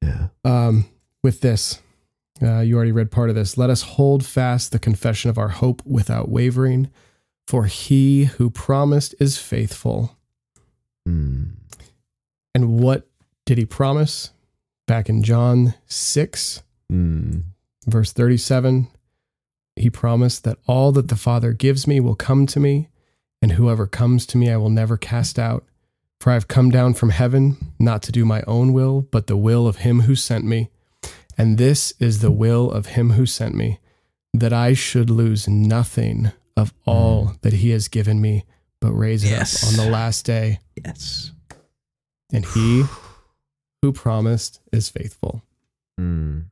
[0.00, 0.28] Yeah.
[0.42, 0.86] um,
[1.22, 1.80] with this.
[2.40, 3.58] Uh, you already read part of this.
[3.58, 6.88] Let us hold fast the confession of our hope without wavering,
[7.46, 10.16] for he who promised is faithful.
[11.06, 11.50] Mm.
[12.54, 13.06] And what
[13.44, 14.30] did he promise?
[14.86, 17.42] Back in John 6, Mm.
[17.86, 18.88] verse 37,
[19.76, 22.88] he promised that all that the Father gives me will come to me,
[23.42, 25.64] and whoever comes to me I will never cast out.
[26.22, 29.36] For I have come down from heaven, not to do my own will, but the
[29.36, 30.70] will of him who sent me.
[31.36, 33.80] And this is the will of him who sent me,
[34.32, 38.44] that I should lose nothing of all that he has given me,
[38.80, 39.64] but raise it Yes.
[39.64, 40.60] up on the last day.
[40.84, 41.32] Yes.
[42.32, 42.84] And he
[43.82, 45.42] who promised is faithful.
[46.00, 46.44] Mm.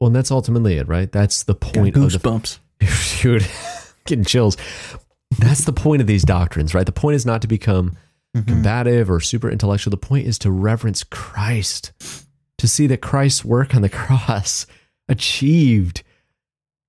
[0.00, 1.12] Well, and that's ultimately it, right?
[1.12, 2.58] That's the Got point of the goosebumps.
[3.22, 3.46] dude,
[4.06, 4.56] getting chills.
[5.38, 6.84] That's the point of these doctrines, right?
[6.84, 7.96] The point is not to become
[8.36, 8.46] Mhm.
[8.46, 9.90] combative or super intellectual.
[9.90, 11.92] The point is to reverence Christ,
[12.58, 14.66] to see that Christ's work on the cross
[15.08, 16.02] achieved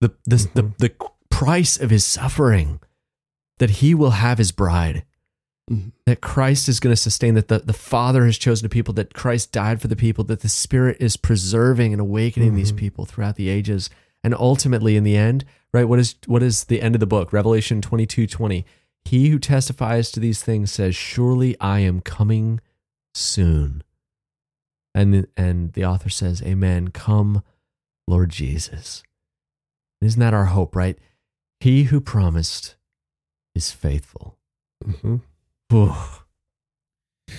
[0.01, 0.93] the the, the, the
[1.29, 2.79] price of his suffering,
[3.59, 5.03] that he will have his bride,
[5.69, 5.91] Mhm.
[6.05, 9.13] that Christ is going to sustain, that the, the Father has chosen a people, that
[9.13, 12.77] Christ died for the people, that the Spirit is preserving and awakening these Mhm.
[12.77, 13.89] people throughout the ages.
[14.23, 17.33] And ultimately, in the end, right, what is what is the end of the book?
[17.33, 18.65] Revelation 22 20.
[19.05, 22.61] He who testifies to these things says, Surely I am coming
[23.13, 23.83] soon.
[24.93, 26.89] And, and the author says, Amen.
[26.89, 27.43] Come,
[28.07, 29.03] Lord Jesus.
[30.01, 30.97] Isn't that our hope, right?
[31.59, 32.75] He who promised
[33.53, 34.37] is faithful.
[34.83, 35.17] Mm-hmm.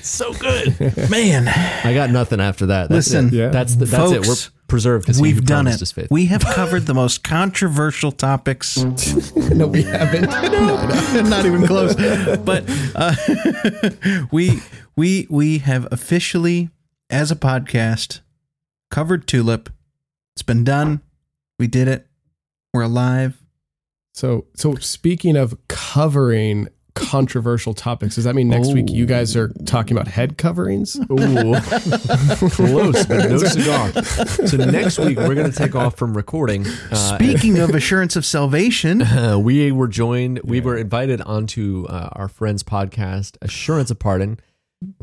[0.01, 1.11] So good.
[1.11, 1.49] Man,
[1.85, 2.89] I got nothing after that.
[2.89, 3.33] That's Listen, it.
[3.35, 3.49] Yeah.
[3.49, 4.27] that's the, that's it.
[4.27, 5.83] We're preserved we've done it.
[5.83, 6.15] Is faithful.
[6.15, 8.79] We have covered the most controversial topics.
[9.37, 10.31] no, we haven't.
[11.13, 11.95] No, not even close.
[11.95, 12.65] But
[12.95, 13.15] uh,
[14.33, 14.63] we
[14.97, 16.71] we we have officially,
[17.11, 18.21] as a podcast,
[18.91, 19.69] covered Tulip.
[20.35, 21.03] It's been done.
[21.59, 22.07] We did it.
[22.73, 23.43] We're alive.
[24.15, 29.49] So, so speaking of covering controversial topics, does that mean next week you guys are
[29.67, 30.97] talking about head coverings?
[31.11, 31.55] Ooh,
[32.51, 33.93] close, but no cigar.
[34.47, 36.67] So next week we're going to take off from recording.
[36.91, 42.11] Uh, Speaking of assurance of salvation, Uh, we were joined, we were invited onto uh,
[42.13, 44.39] our friend's podcast, Assurance of Pardon.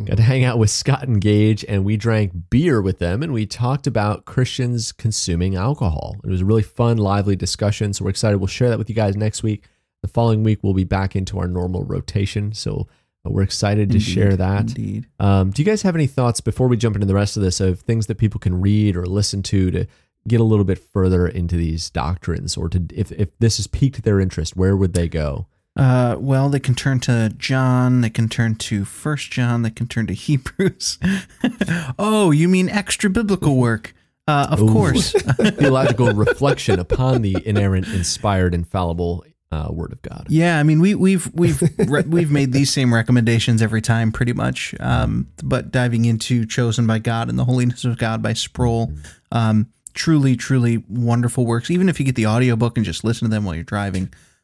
[0.03, 3.31] Got to hang out with Scott and Gage, and we drank beer with them, and
[3.31, 6.17] we talked about Christians consuming alcohol.
[6.23, 7.93] It was a really fun, lively discussion.
[7.93, 8.39] So we're excited.
[8.39, 9.63] We'll share that with you guys next week.
[10.01, 12.53] The following week, we'll be back into our normal rotation.
[12.53, 12.87] So
[13.25, 14.61] uh, we're excited to Indeed, share that.
[14.61, 15.07] indeed.
[15.19, 17.59] Um, do you guys have any thoughts before we jump into the rest of this
[17.59, 19.85] of things that people can read or listen to to
[20.27, 24.03] get a little bit further into these doctrines, or to if if this has piqued
[24.03, 25.47] their interest, where would they go?
[25.75, 28.01] Uh, well, they can turn to John.
[28.01, 29.61] They can turn to First John.
[29.61, 30.99] They can turn to Hebrews.
[31.99, 33.93] oh, you mean extra biblical work?
[34.27, 34.71] Uh, of Ooh.
[34.71, 35.11] course.
[35.13, 40.27] Theological reflection upon the inerrant, inspired, infallible uh, Word of God.
[40.29, 44.33] Yeah, I mean we we've we've re- we've made these same recommendations every time, pretty
[44.33, 44.75] much.
[44.79, 48.93] Um, but diving into "Chosen by God" and the Holiness of God by Sproul,
[49.31, 51.71] um, truly, truly wonderful works.
[51.71, 54.03] Even if you get the audiobook and just listen to them while you're driving,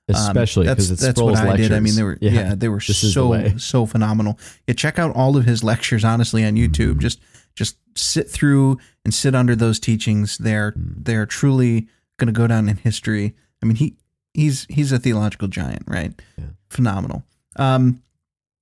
[0.09, 1.71] um, Especially that's 'cause it's that's Sproul's what I did.
[1.71, 4.39] I mean, they were Yeah, yeah, they were this is the so so phenomenal.
[4.67, 6.03] Yeah, check out all of his lectures.
[6.03, 6.71] Honestly, on Mm-hmm.
[6.73, 7.19] YouTube, just
[7.55, 10.37] just sit through and sit under those teachings.
[10.39, 11.05] They're Mm.
[11.05, 11.87] they're truly
[12.17, 13.35] going to go down in history.
[13.61, 13.95] I mean, he
[14.35, 16.13] he's he's a theological giant, right?
[16.37, 16.45] Yeah.
[16.69, 17.23] Phenomenal.
[17.55, 18.01] Um,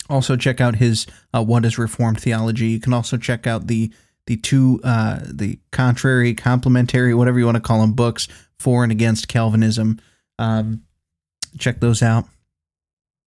[0.09, 3.91] also check out his uh, "What is Reformed Theology." You can also check out the
[4.27, 8.27] the two uh, the contrary, complementary, whatever you want to call them, books
[8.59, 9.99] for and against Calvinism.
[10.39, 10.83] Um,
[11.57, 12.25] check those out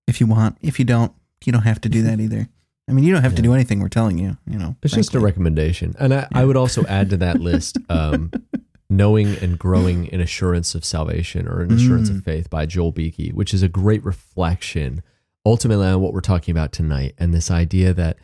[0.06, 0.56] if you want.
[0.60, 1.12] If you don't,
[1.44, 2.48] you don't have to do that either.
[2.88, 4.36] I mean, you don't have to do anything we're telling you.
[4.48, 5.96] You know, It's just a recommendation.
[5.98, 8.30] And I, I would also add to that list um,
[8.88, 12.18] Knowing and Growing in Assurance of Salvation or an Assurance Mm.
[12.18, 15.02] of Faith by Joel Beeke, which is a great reflection
[15.44, 18.16] ultimately on what we're talking about tonight and this idea that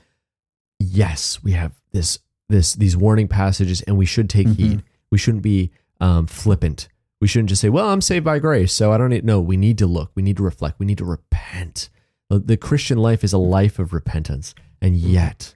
[0.79, 4.57] yes, we have this this these warning passages and we should take Mhm.
[4.57, 4.83] heed.
[5.11, 6.89] We shouldn't be um, flippant.
[7.21, 9.57] We shouldn't just say, "Well, I'm saved by grace, so I don't need." No, we
[9.57, 10.11] need to look.
[10.17, 10.81] We need to reflect.
[10.81, 11.89] We need to repent.
[12.29, 15.55] The- The Christian life is a life of repentance, and yet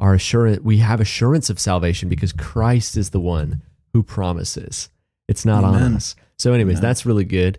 [0.00, 3.60] our assurance we have assurance of salvation because Christ is the one
[3.96, 4.90] who promises.
[5.26, 6.16] It's not on us.
[6.36, 7.58] So, anyways, that's really good.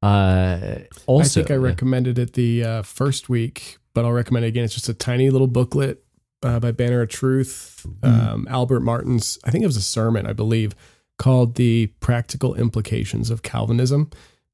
[0.00, 4.48] Uh, also, I think I recommended it the uh, first week, but I'll recommend it
[4.48, 4.64] again.
[4.64, 6.02] It's just a tiny little booklet
[6.42, 9.38] uh, by Banner of Truth, um, Albert Martin's.
[9.44, 10.74] I think it was a sermon, I believe,
[11.18, 14.08] called "The Practical Implications of Calvinism."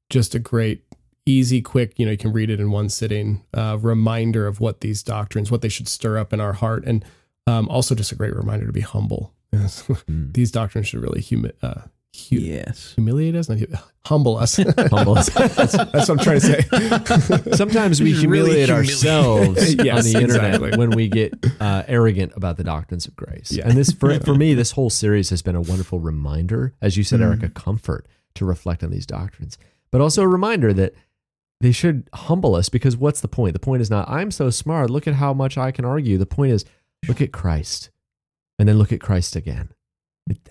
[0.09, 0.83] Just a great,
[1.25, 1.93] easy, quick.
[1.97, 3.45] You know, you can read it in one sitting.
[3.53, 7.05] Uh, reminder of what these doctrines, what they should stir up in our heart, and
[7.47, 9.33] um, also just a great reminder to be humble.
[9.53, 9.83] Yes.
[10.07, 11.81] these doctrines should really humi- uh,
[12.29, 12.93] hu- Yes.
[12.95, 13.65] humiliate us, not hu-
[14.05, 14.55] humble us.
[14.89, 15.29] humble us.
[15.33, 17.51] that's, that's what I'm trying to say.
[17.55, 18.69] Sometimes we Just really humiliate humiliate.
[18.69, 20.77] ourselves Yes, on the internet exactly.
[20.77, 23.57] when we get uh, arrogant about the doctrines of grace.
[23.57, 27.03] And this, for, for me, this whole series has been a wonderful reminder, as you
[27.03, 29.57] said, Eric, a comfort to reflect on these doctrines,
[29.91, 30.93] but also a reminder that
[31.59, 33.53] they should humble us because what's the point?
[33.53, 34.89] The point is not, I'm so smart.
[34.89, 36.17] Look at how much I can argue.
[36.17, 36.65] The point is,
[37.07, 37.89] look at Christ
[38.61, 39.69] and then look at Christ again.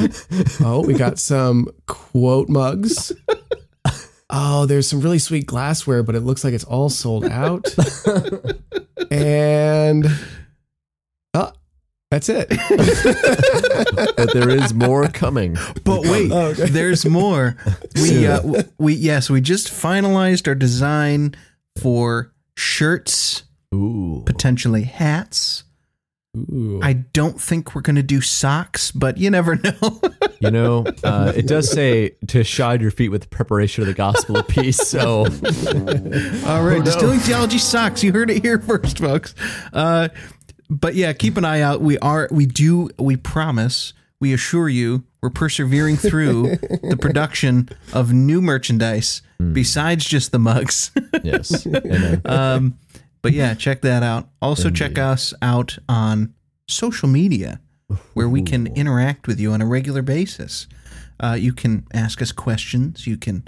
[0.61, 3.13] Oh, we got some quote mugs.
[4.37, 7.73] Oh, there's some really sweet glassware, but it looks like it's all sold out.
[9.11, 10.07] and
[11.35, 11.53] oh,
[12.11, 12.49] that's it.
[14.17, 15.57] but there is more coming.
[15.85, 17.57] But wait, there's more.
[17.95, 21.37] We uh, we yes, we just finalized our design
[21.81, 24.25] for shirts, Ooh.
[24.27, 25.63] potentially hats.
[26.37, 26.81] Ooh.
[26.83, 30.01] I don't think we're going to do socks, but you never know.
[30.41, 33.95] You know, uh, it does say to shod your feet with the preparation of the
[33.95, 34.77] gospel of peace.
[34.77, 35.21] So,
[36.47, 38.03] All right, distilling theology socks.
[38.03, 39.35] You heard it here first, folks.
[39.73, 40.09] Uh,
[40.69, 41.81] but yeah, keep an eye out.
[41.81, 48.13] We are, we do, we promise, we assure you, we're persevering through the production of
[48.13, 49.23] new merchandise
[49.53, 50.91] besides just the mugs.
[51.23, 51.67] yes.
[51.67, 52.23] Amen.
[52.25, 52.79] um,
[53.25, 54.29] but yeah, check that out.
[54.41, 56.35] Also, check us out on
[56.69, 57.59] social media
[58.13, 60.67] where we can interact with you on a regular basis.
[61.19, 63.07] Uh, you can ask us questions.
[63.07, 63.45] You can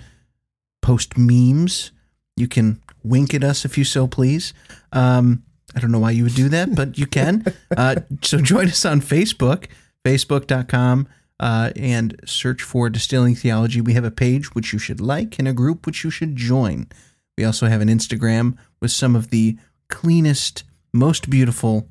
[0.81, 1.93] post memes.
[2.37, 4.55] You can wink at us if you so please.
[4.93, 5.43] Um,
[5.75, 7.45] I don't know why you would do that, but you can.
[7.77, 9.67] Uh, so join us on Facebook,
[10.03, 11.07] facebook.com,
[11.41, 13.83] uh, and search for Distilling Theology.
[13.83, 16.87] We have a page which you should like and a group which you should join.
[17.37, 19.59] We also have an Instagram with some of the
[19.89, 21.89] cleanest, most beautiful,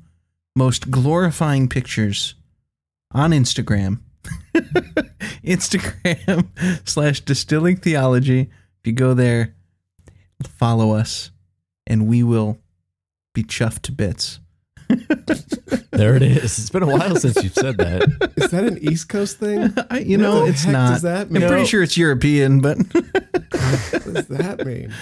[0.54, 2.34] most glorifying pictures
[3.12, 4.00] on Instagram.
[5.44, 6.48] Instagram
[6.88, 8.40] slash distilling theology.
[8.40, 9.54] If you go there,
[10.58, 11.30] follow us,
[11.86, 12.58] and we will
[13.34, 14.40] be chuffed to bits.
[15.96, 16.58] There it is.
[16.58, 18.32] It's been a while since you've said that.
[18.36, 19.72] Is that an East Coast thing?
[19.90, 20.88] I, you know, What the it's heck not.
[20.90, 24.92] does that I'm pretty sure it's European, but What does that mean?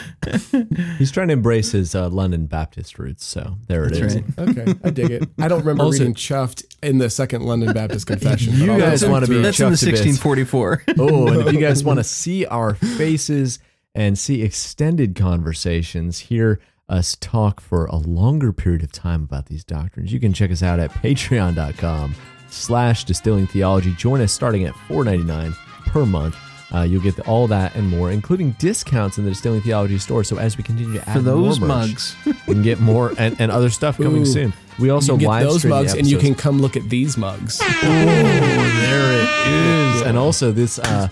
[0.98, 3.24] He's trying to embrace his uh, London Baptist roots.
[3.24, 4.14] So there it is.
[4.36, 4.58] That's right.
[4.68, 5.28] Okay, I dig it.
[5.40, 8.54] I don't remember Also- reading chuffed in the Second London Baptist Confession.
[8.54, 9.42] You guys wanna be it.
[9.42, 10.24] that's in the chuffed to bits.
[10.24, 10.84] 1644.
[10.98, 13.58] Oh, and if you guys want to see our faces
[13.96, 19.64] and see extended conversations, hear us talk for a longer period of time about these
[19.64, 22.14] doctrines, you can check us out at patreon.com
[22.48, 23.92] slash distilling theology.
[23.94, 25.54] Join us starting at $4.99
[25.86, 26.36] per month.
[26.74, 30.24] Uh, you'll get all that and more, including discounts in the Distilling Theology store.
[30.24, 32.16] So as we continue to add For those more merch, mugs.
[32.48, 34.26] we can get more and, and other stuff coming Ooh.
[34.26, 34.52] soon.
[34.80, 37.60] We also you live those mugs, and you can come look at these mugs.
[37.62, 40.02] Oh, there it is.
[40.02, 41.08] And also this uh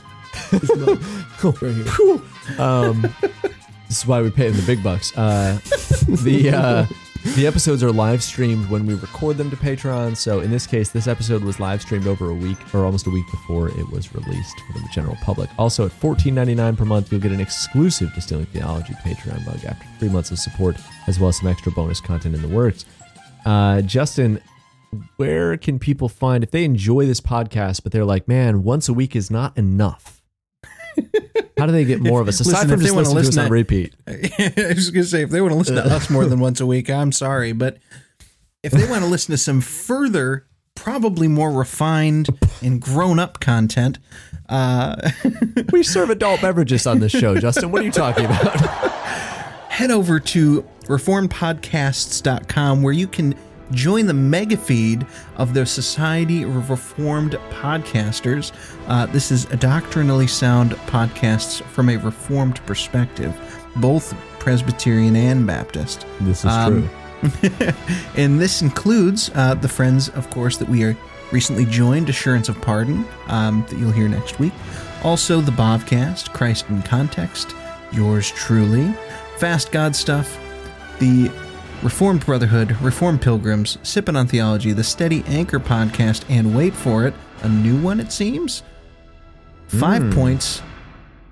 [1.61, 2.61] right here.
[2.61, 3.15] um
[3.93, 5.15] this is why we pay them the big bucks.
[5.19, 5.59] Uh
[6.23, 6.87] the uh
[7.37, 10.17] the episodes are live streamed when we record them to Patreon.
[10.17, 13.11] So in this case, this episode was live streamed over a week or almost a
[13.11, 15.51] week before it was released for the general public.
[15.59, 20.09] Also at $14.99 per month, you'll get an exclusive Distilling Theology Patreon mug after three
[20.09, 20.75] months of support,
[21.07, 22.87] as well as some extra bonus content in the works.
[23.45, 24.41] Uh, Justin,
[25.19, 28.95] where can people find if they enjoy this podcast, but they're like, man, once a
[28.95, 30.23] week is not enough?
[31.63, 33.23] How do they get more of us aside Listen, from if they just wanna listening
[33.23, 33.95] to us listen on to- repeat?
[34.69, 36.61] I was going to say, if they want to listen to us more than once
[36.61, 37.53] a week, I'm sorry.
[37.53, 37.79] But
[38.65, 40.45] if they want to listen to some further,
[40.75, 42.31] probably more refined
[42.63, 44.01] and grown up content,
[44.49, 45.09] uh,
[45.73, 47.71] We serve adult beverages on this show, Justin.
[47.71, 48.59] What are you talking about?
[49.69, 53.37] head over to reformedpodcasts.com where you can
[53.71, 55.07] join the mega feed
[55.37, 58.53] of the Society of Reformed Podcasters.
[58.89, 63.35] Uh, this is a doctrinally sound podcasts from a Reformed perspective,
[63.77, 66.05] both Presbyterian and Baptist.
[66.21, 66.89] This is Um,
[67.23, 67.49] true.
[68.17, 70.97] and this includes uh, the friends, of course, that we are
[71.31, 74.53] recently joined, Assurance of Pardon, um, that you'll hear next week.
[75.05, 77.55] Also, the Bobcast, Christ in Context,
[77.93, 78.93] yours truly,
[79.39, 80.39] Fast God Stuff,
[80.99, 81.31] the
[81.83, 87.15] Reformed Brotherhood, Reformed Pilgrims, Sippin' on Theology, the Steady Anchor Podcast, and wait for it,
[87.43, 88.63] a new one, it seems.
[89.67, 90.13] Five hmm.
[90.13, 90.63] Points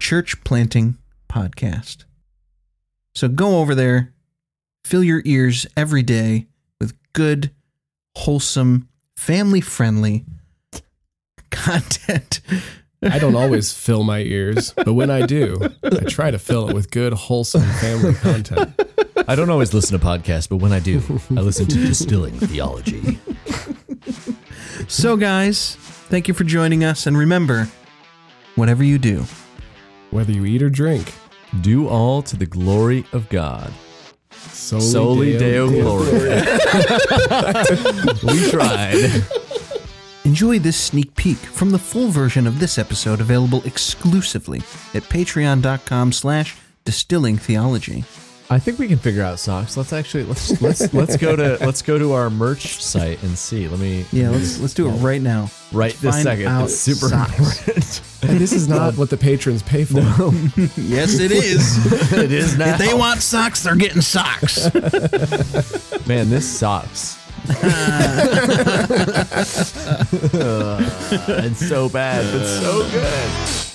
[0.01, 0.99] Church Planting
[1.29, 2.05] Podcast.
[3.15, 4.13] So go over there,
[4.85, 6.49] fill your ears every day
[6.81, 7.53] with good,
[8.17, 10.25] wholesome, family friendly
[11.53, 12.41] content.
[13.03, 16.75] I don't always fill my ears, but when I do, I try to fill it
[16.75, 18.79] with good, wholesome family content.
[19.27, 21.01] I don't always listen to podcasts, but when I do,
[21.31, 23.19] I listen to Distilling Theology.
[24.89, 27.07] So, guys, thank you for joining us.
[27.07, 27.69] And remember,
[28.57, 29.25] whatever you do,
[30.11, 31.13] Whether you eat or drink,
[31.63, 33.73] Do all to the glory of God.
[34.31, 36.45] Soli, Soli Deo, Gloria.
[38.25, 39.25] we tried.
[40.25, 44.59] Enjoy this sneak peek from the full version of this episode available exclusively
[44.95, 48.05] at patreon.com slash distilling theology.
[48.53, 49.77] I think we can figure out socks.
[49.77, 53.69] Let's actually let's let's let's go to let's go to our merch site and see.
[53.69, 55.51] Let me Yeah, let's let's do it right now.
[55.73, 56.47] right this Find second.
[56.49, 57.39] out It's super socks.
[57.69, 58.03] important.
[58.23, 60.01] And this is not what the patrons pay for.
[60.77, 62.13] Yes, it is.
[62.13, 62.73] it is now.
[62.75, 64.67] if they want socks, they're getting socks.
[66.07, 67.19] Man, this sucks.
[70.33, 70.81] Uh,
[71.45, 73.70] it's so bad, but so good.